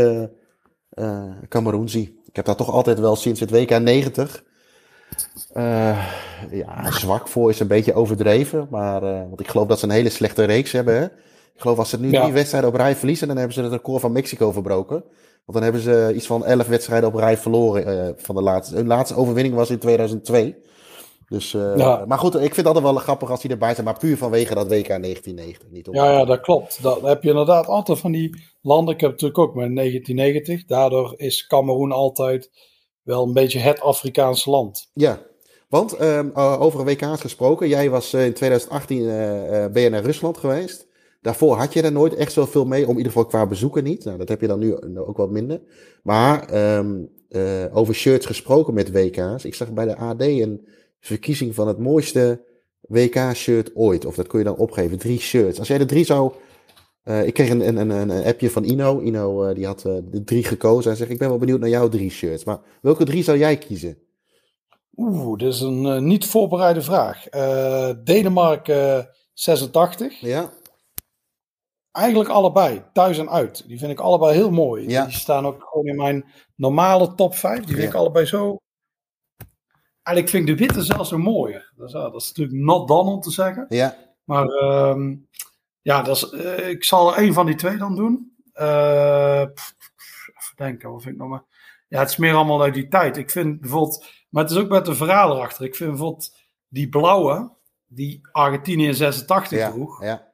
[1.48, 2.20] Cameroen zie.
[2.26, 4.44] Ik heb daar toch altijd wel sinds het WK 90.
[5.54, 6.06] Uh,
[6.50, 8.66] ja, zwak voor is een beetje overdreven.
[8.70, 10.94] Maar, uh, want ik geloof dat ze een hele slechte reeks hebben.
[10.94, 11.06] Hè?
[11.54, 12.22] Ik geloof als ze nu ja.
[12.22, 15.04] drie wedstrijden op rij verliezen, dan hebben ze het record van Mexico verbroken.
[15.44, 18.74] Want dan hebben ze iets van elf wedstrijden op rij verloren uh, van de laatste.
[18.74, 20.56] Hun laatste overwinning was in 2002.
[21.28, 22.04] Dus, ja.
[22.06, 23.86] Maar goed, ik vind altijd wel grappig als die erbij zijn.
[23.86, 25.70] Maar puur vanwege dat WK 1990.
[25.70, 26.82] Niet ja, ja, dat klopt.
[26.82, 28.94] Dat heb je inderdaad altijd van die landen.
[28.94, 30.64] Ik heb het natuurlijk ook met 1990.
[30.64, 32.50] Daardoor is Cameroen altijd
[33.02, 34.90] wel een beetje het Afrikaanse land.
[34.94, 35.22] Ja,
[35.68, 37.68] want um, over een WK gesproken.
[37.68, 39.08] Jij was in 2018 uh,
[39.66, 40.86] ben je naar Rusland geweest.
[41.24, 44.04] Daarvoor had je daar nooit echt zoveel mee, om in ieder geval qua bezoeken niet.
[44.04, 45.60] Nou, dat heb je dan nu ook wat minder.
[46.02, 47.10] Maar um,
[47.72, 49.44] over shirts gesproken met WK's.
[49.44, 50.66] Ik zag bij de AD een
[51.00, 52.44] verkiezing van het mooiste
[52.80, 54.04] WK-shirt ooit.
[54.04, 54.98] Of dat kun je dan opgeven.
[54.98, 55.58] Drie shirts.
[55.58, 56.32] Als jij de drie zou
[57.04, 59.00] uh, ik kreeg een, een, een, een, appje van Ino.
[59.00, 60.88] Ino uh, die had de drie gekozen.
[60.88, 62.44] Hij zegt, ik ben wel benieuwd naar jouw drie shirts.
[62.44, 63.98] Maar welke drie zou jij kiezen?
[64.96, 67.28] Oeh, dat is een niet voorbereide vraag.
[68.04, 70.20] Denemarken 86.
[70.20, 70.50] Ja.
[71.94, 73.66] Eigenlijk allebei, thuis en uit.
[73.66, 74.88] Die vind ik allebei heel mooi.
[74.88, 75.04] Ja.
[75.04, 76.24] Die staan ook gewoon in mijn
[76.54, 77.58] normale top 5.
[77.58, 77.88] Die vind ja.
[77.88, 78.56] ik allebei zo...
[80.02, 81.72] Eigenlijk vind ik de witte zelfs zo mooier.
[81.76, 83.66] Dat is, dat is natuurlijk not done om te zeggen.
[83.68, 83.96] Ja.
[84.24, 84.46] Maar...
[84.46, 85.28] Um,
[85.84, 88.32] ja, dat is, uh, ik zal er een van die twee dan doen.
[88.54, 91.44] Uh, even denken, wat vind ik nog maar.
[91.88, 93.16] Ja, het is meer allemaal uit die tijd.
[93.16, 95.64] Ik vind bijvoorbeeld, maar het is ook met de verhaal erachter.
[95.64, 96.36] Ik vind bijvoorbeeld
[96.68, 97.52] die blauwe,
[97.86, 100.02] die Argentinië in 86 ja, droeg.
[100.02, 100.32] Ja.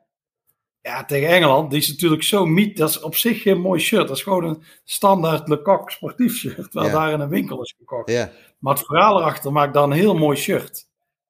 [0.82, 2.76] Ja, tegen Engeland, die is natuurlijk zo miet.
[2.76, 4.08] Dat is op zich geen mooi shirt.
[4.08, 6.72] Dat is gewoon een standaard Lecoq sportief shirt.
[6.72, 8.10] Waar daar in een winkel is gekocht.
[8.10, 8.30] Ja.
[8.58, 10.86] Maar het verhaal erachter maakt dan een heel mooi shirt.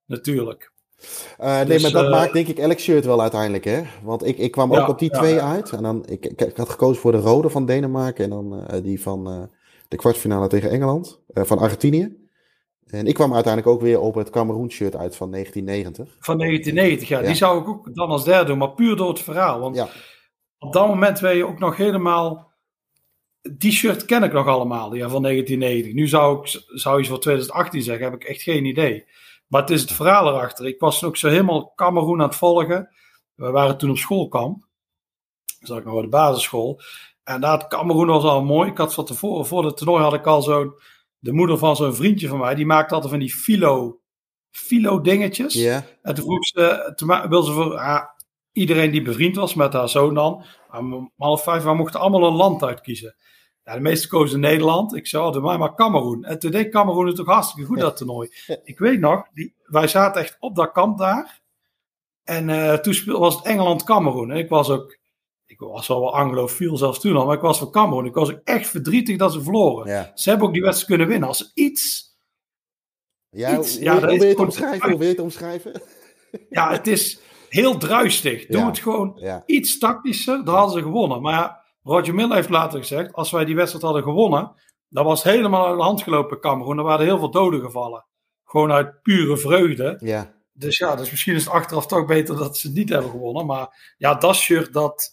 [0.07, 0.72] Natuurlijk.
[1.40, 3.82] Uh, nee, dus, maar dat uh, maakt denk ik elk shirt wel uiteindelijk, hè?
[4.03, 5.70] Want ik, ik kwam ja, ook op die twee uit.
[5.70, 8.82] En dan, ik, ik, ik, had gekozen voor de rode van Denemarken en dan uh,
[8.82, 9.48] die van
[9.88, 12.28] de kwartfinale tegen Engeland, van Argentinië.
[12.91, 16.16] En ik kwam uiteindelijk ook weer op het Cameroen shirt uit van 1990.
[16.20, 17.26] Van 1990, ja.
[17.26, 19.61] Die zou ik ook dan als derde doen, maar puur door het verhaal.
[19.61, 19.86] Want
[20.59, 22.49] op dat moment ben je ook nog helemaal...
[23.41, 25.93] Die shirt ken ik nog allemaal, ja, van 1990.
[25.93, 29.07] Nu zou ik zou iets voor 2018 zeggen, heb ik echt geen idee.
[29.47, 30.66] Maar het is het verhaal erachter.
[30.66, 32.88] Ik was ook zo helemaal Cameroen aan het volgen.
[33.34, 34.66] We waren toen op schoolkamp.
[35.61, 36.80] Zag ik nog op de basisschool.
[37.24, 38.70] En daar Cameroen was al mooi.
[38.70, 40.74] Ik had van tevoren, voor het toernooi had ik al zo'n,
[41.20, 44.00] de moeder van zo'n vriendje van mij, die maakte altijd van die filo,
[44.50, 45.54] filo dingetjes.
[46.02, 48.04] En toen vroeg ze, toen wil ze voor ah,
[48.52, 52.36] iedereen die bevriend was met haar zoon dan, om half vijf, we mochten allemaal een
[52.36, 53.14] land uitkiezen.
[53.64, 54.96] Ja, de meeste kozen Nederland.
[54.96, 56.24] Ik zei, oh, doe mij maar Cameroen.
[56.24, 58.28] En toen deed Cameroen het ook hartstikke goed, dat toernooi.
[58.62, 61.40] Ik weet nog, die, wij zaten echt op dat kamp daar.
[62.24, 64.30] En uh, toen was het Engeland-Cameroen.
[64.30, 64.98] En ik was ook
[65.51, 68.07] ik was wel wel anglofiel zelfs toen al, maar ik was voor Cameroen.
[68.07, 70.12] Ik was ook echt verdrietig dat ze verloren.
[70.14, 71.28] Ze hebben ook die wedstrijd kunnen winnen.
[71.28, 72.09] Als iets...
[73.28, 74.88] Ja, iets, hoe, ja, hoe, wil je het omschrijven?
[74.88, 75.72] Hoe wil je het omschrijven?
[76.48, 78.46] Ja, het is heel druistig.
[78.46, 81.22] Doe het gewoon iets tactischer, dan hadden ze gewonnen.
[81.22, 84.53] Maar ja, Roger Miller heeft later gezegd, als wij die wedstrijd hadden gewonnen,
[84.88, 86.78] dan was het helemaal uit de hand gelopen Cameroen.
[86.78, 88.07] Er waren heel veel doden gevallen.
[88.44, 89.96] Gewoon uit pure vreugde.
[89.98, 90.34] Ja.
[90.53, 93.46] Dus ja, dus misschien is het achteraf toch beter dat ze het niet hebben gewonnen.
[93.46, 95.11] Maar ja, dat shirt, dat,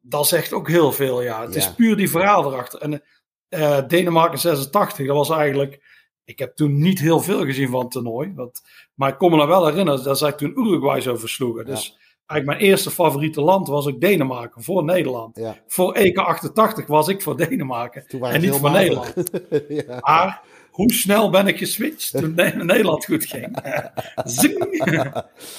[0.00, 1.42] dat zegt ook heel veel, ja.
[1.42, 2.80] Het is puur die verhaal erachter.
[2.80, 3.02] En
[3.48, 5.88] uh, Denemarken 86, dat was eigenlijk...
[6.24, 8.32] Ik heb toen niet heel veel gezien van het toernooi.
[8.34, 8.60] Want,
[8.94, 11.64] maar ik kon me nog wel herinneren dat zij toen Uruguay zo versloegen.
[11.64, 15.40] Dus eigenlijk mijn eerste favoriete land was ook Denemarken, voor Nederland.
[15.66, 18.06] Voor EK 88 was ik voor Denemarken.
[18.06, 19.14] En niet voor Nederland.
[20.00, 23.56] Maar hoe snel ben ik geswitcht toen Nederland goed ging?
[24.24, 24.84] Zing!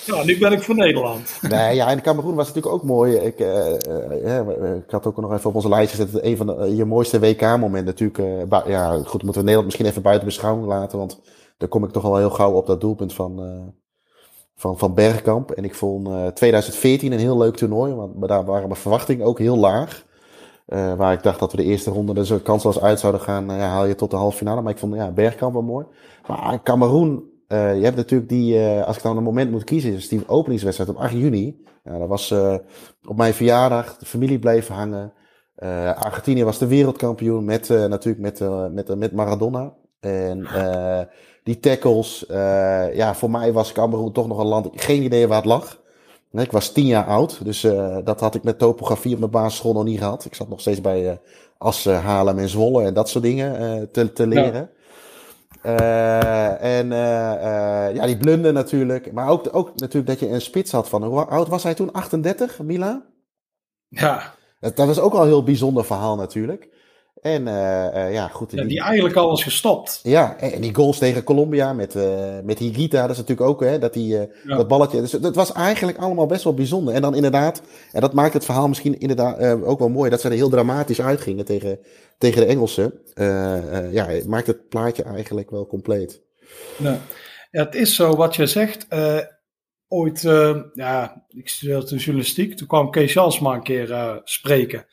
[0.05, 1.37] ja, nu ben ik voor Nederland.
[1.41, 3.15] nee, ja, en Cameroen was natuurlijk ook mooi.
[3.15, 6.23] Ik, uh, ik had ook nog even op onze lijst gezet.
[6.23, 8.67] Een van de, je mooiste WK-momenten natuurlijk.
[8.67, 10.97] ja, goed, moeten we Nederland misschien even buiten beschouwing laten.
[10.97, 11.21] Want
[11.57, 13.73] daar kom ik toch al heel gauw op dat doelpunt van,
[14.55, 15.51] van, van Bergkamp.
[15.51, 17.93] En ik vond 2014 een heel leuk toernooi.
[17.93, 20.09] Want daar waren mijn verwachtingen ook heel laag.
[20.73, 23.51] Uh, waar ik dacht dat we de eerste ronde er zo kansloos uit zouden gaan,
[23.51, 24.61] uh, ja, haal je tot de halve finale.
[24.61, 25.85] Maar ik vond ja, Bergkamp wel mooi.
[26.27, 30.07] Maar Cameroen, uh, je hebt natuurlijk die, als ik dan een moment moet kiezen, is
[30.07, 31.63] die openingswedstrijd op 8 juni.
[31.83, 32.33] Ja, dat was
[33.07, 35.13] op mijn verjaardag, de familie bleef hangen.
[35.95, 39.73] Argentinië was de wereldkampioen met natuurlijk met, met, met Maradona.
[39.99, 40.47] En
[41.43, 42.25] die tackles,
[42.93, 45.80] ja, voor mij was Cameroen toch nog een land, geen idee waar het lag.
[46.31, 49.73] Ik was tien jaar oud, dus uh, dat had ik met topografie op mijn basisschool
[49.73, 50.25] nog niet gehad.
[50.25, 51.11] Ik zat nog steeds bij uh,
[51.57, 54.69] Assen, Haarlem en Zwolle en dat soort dingen uh, te, te leren.
[55.63, 56.57] Ja.
[56.57, 56.87] en
[57.95, 59.11] ja, die blunden natuurlijk.
[59.11, 61.03] Maar ook, ook natuurlijk dat je een spits had van...
[61.03, 61.91] Hoe oud was hij toen?
[61.91, 63.05] 38, Mila?
[63.87, 64.33] Ja.
[64.59, 66.69] Dat, dat was ook al een heel bijzonder verhaal natuurlijk.
[67.21, 68.51] En uh, uh, ja, goed.
[68.51, 69.99] Ja, die, eigenlijk al is gestopt.
[70.03, 73.79] Ja, en, die goals tegen Colombia met, uh, met Higuita, dat is natuurlijk ook, hè,
[73.79, 74.27] dat, die, ja.
[74.45, 75.01] dat balletje.
[75.01, 76.93] Dus dat was eigenlijk allemaal best wel bijzonder.
[76.93, 80.27] En dan inderdaad, en dat maakt het verhaal misschien inderdaad ook wel mooi, dat ze
[80.27, 81.79] er heel dramatisch uitgingen tegen,
[82.17, 82.93] tegen de Engelsen.
[83.91, 86.21] ja, het maakt het plaatje eigenlijk wel compleet.
[86.77, 86.99] Ja
[87.51, 88.87] het is zo wat je zegt.
[89.87, 90.21] ooit,
[90.73, 94.85] ja, ik studeerde de journalistiek, toen kwam Kees Jansma een keer spreken.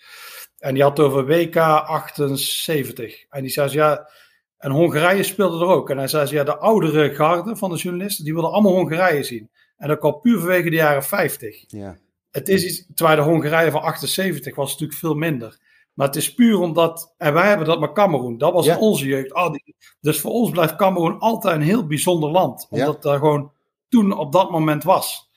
[0.59, 3.24] En die had over WK 78.
[3.30, 4.11] En die zei, ja,
[4.59, 5.90] en Hongarije speelde er ook.
[5.90, 9.50] En hij zei, ja, de oudere garde van de journalisten, die wilden allemaal Hongarije zien.
[9.76, 11.64] En dat kwam puur vanwege de jaren 50.
[11.66, 11.96] Ja.
[12.30, 15.59] Het is iets, terwijl de Hongarije van 78 was natuurlijk veel minder.
[15.92, 18.78] Maar het is puur omdat, en wij hebben dat met Cameroen, dat was ja.
[18.78, 19.34] onze jeugd.
[19.52, 22.66] Die, dus voor ons blijft Cameroen altijd een heel bijzonder land.
[22.70, 23.11] Omdat ja.
[23.11, 23.52] daar gewoon
[23.88, 25.28] toen op dat moment was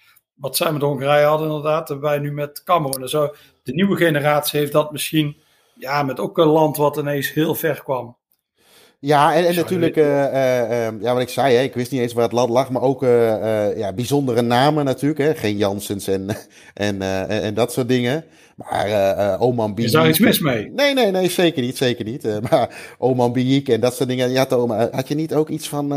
[0.41, 3.09] wat zij met Hongarije hadden inderdaad, wij nu met Cameroen.
[3.09, 3.33] Zo,
[3.63, 5.37] de nieuwe generatie heeft dat misschien
[5.73, 8.19] ja, met ook een land wat ineens heel ver kwam.
[8.99, 12.01] Ja, en, en natuurlijk, uh, uh, uh, ja, wat ik zei, hè, ik wist niet
[12.01, 13.01] eens waar het land lag, maar ook
[13.75, 15.19] ja, bijzondere namen natuurlijk.
[15.19, 16.29] Hè, geen Jansens en,
[16.73, 18.25] en, en dat soort dingen.
[18.55, 19.85] Maar Oman Biek.
[19.85, 20.71] Is daar iets mis mee?
[20.75, 22.39] Nee, nee, nee, zeker niet, zeker niet.
[22.49, 24.31] maar Oman Biek en dat soort dingen.
[24.31, 25.87] Ja, Toma, had je niet ook iets van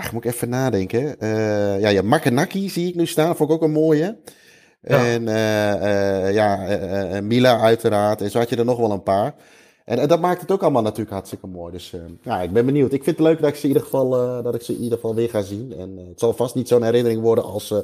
[0.00, 1.16] Ach, moet ik even nadenken.
[1.18, 3.36] Uh, ja, ja, Makanaki zie ik nu staan.
[3.36, 4.16] Vond ik ook een mooie.
[4.82, 5.06] Ja.
[5.06, 8.20] En uh, uh, ja, Mila uiteraard.
[8.20, 9.34] En zo had je er nog wel een paar.
[9.84, 11.72] En, en, dat maakt het ook allemaal natuurlijk hartstikke mooi.
[11.72, 12.92] Dus ja, ik ben benieuwd.
[12.92, 14.10] Ik vind het leuk dat ik ze in ieder geval,
[14.42, 15.74] dat ik ze in ieder geval weer ga zien.
[15.78, 17.74] En het zal vast niet zo'n herinnering worden als,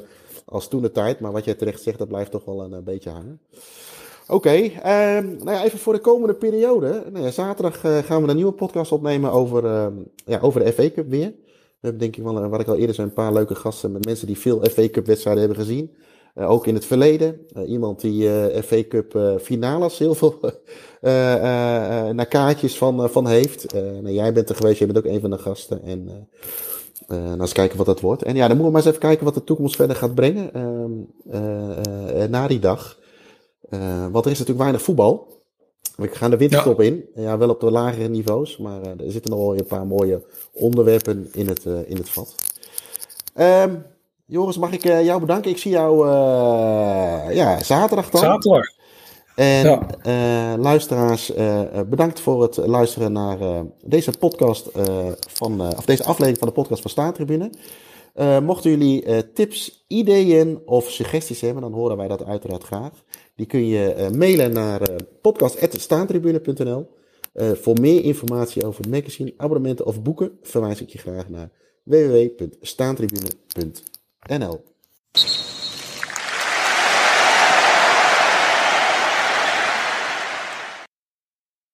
[0.45, 1.19] als toen de tijd.
[1.19, 3.39] Maar wat jij terecht zegt, dat blijft toch wel een, beetje hangen.
[4.27, 4.63] Oké, okay,
[5.17, 7.03] um, nou ja, even voor de komende periode.
[7.11, 9.87] Nou ja, zaterdag gaan we een nieuwe podcast opnemen over, uh,
[10.25, 11.33] ja, over de FA Cup weer.
[11.95, 14.37] Denk ik wel, wat ik al eerder zei, een paar leuke gasten met mensen die
[14.37, 15.91] veel FA Cup wedstrijden hebben gezien.
[16.37, 17.39] Uh, ook in het verleden.
[17.57, 20.39] Uh, iemand die uh, FA Cup finales heel veel
[22.13, 23.73] naar kaartjes van, van heeft.
[23.73, 25.83] nou, jij bent er geweest, jij bent ook een van de gasten.
[25.83, 26.27] En
[27.07, 28.23] nou eens kijken wat dat wordt.
[28.23, 30.53] En ja, dan moeten we maar eens even kijken wat de toekomst verder gaat brengen
[30.53, 32.99] ehm, na die dag.
[34.11, 35.36] want er is natuurlijk weinig voetbal.
[35.97, 37.05] We gaan de winterstop in.
[37.15, 38.57] Ja, wel op de lagere niveaus.
[38.57, 42.09] Maar uh, er zitten nog wel een paar mooie onderwerpen in het, uh, in het
[42.09, 42.35] vat.
[43.39, 43.85] Um,
[44.25, 45.51] Joris, mag ik jou bedanken?
[45.51, 46.07] Ik zie jou
[47.33, 48.21] ja, zaterdag dan.
[48.21, 48.75] Zaterdag.
[49.35, 49.63] En
[50.03, 50.57] ja.
[50.57, 51.33] luisteraars,
[51.89, 53.37] bedankt voor het luisteren naar
[53.83, 54.69] deze podcast
[55.33, 57.49] van, of deze aflevering van de podcast van Staantribune.
[58.19, 63.03] Uh, mochten jullie uh, tips, ideeën of suggesties hebben, dan horen wij dat uiteraard graag.
[63.35, 64.81] Die kun je uh, mailen naar
[65.21, 66.95] podcast.staantribune.nl.
[67.33, 71.51] voor meer informatie over magazine, abonnementen of boeken verwijs ik je graag naar
[71.83, 74.63] www.staantribune.nl.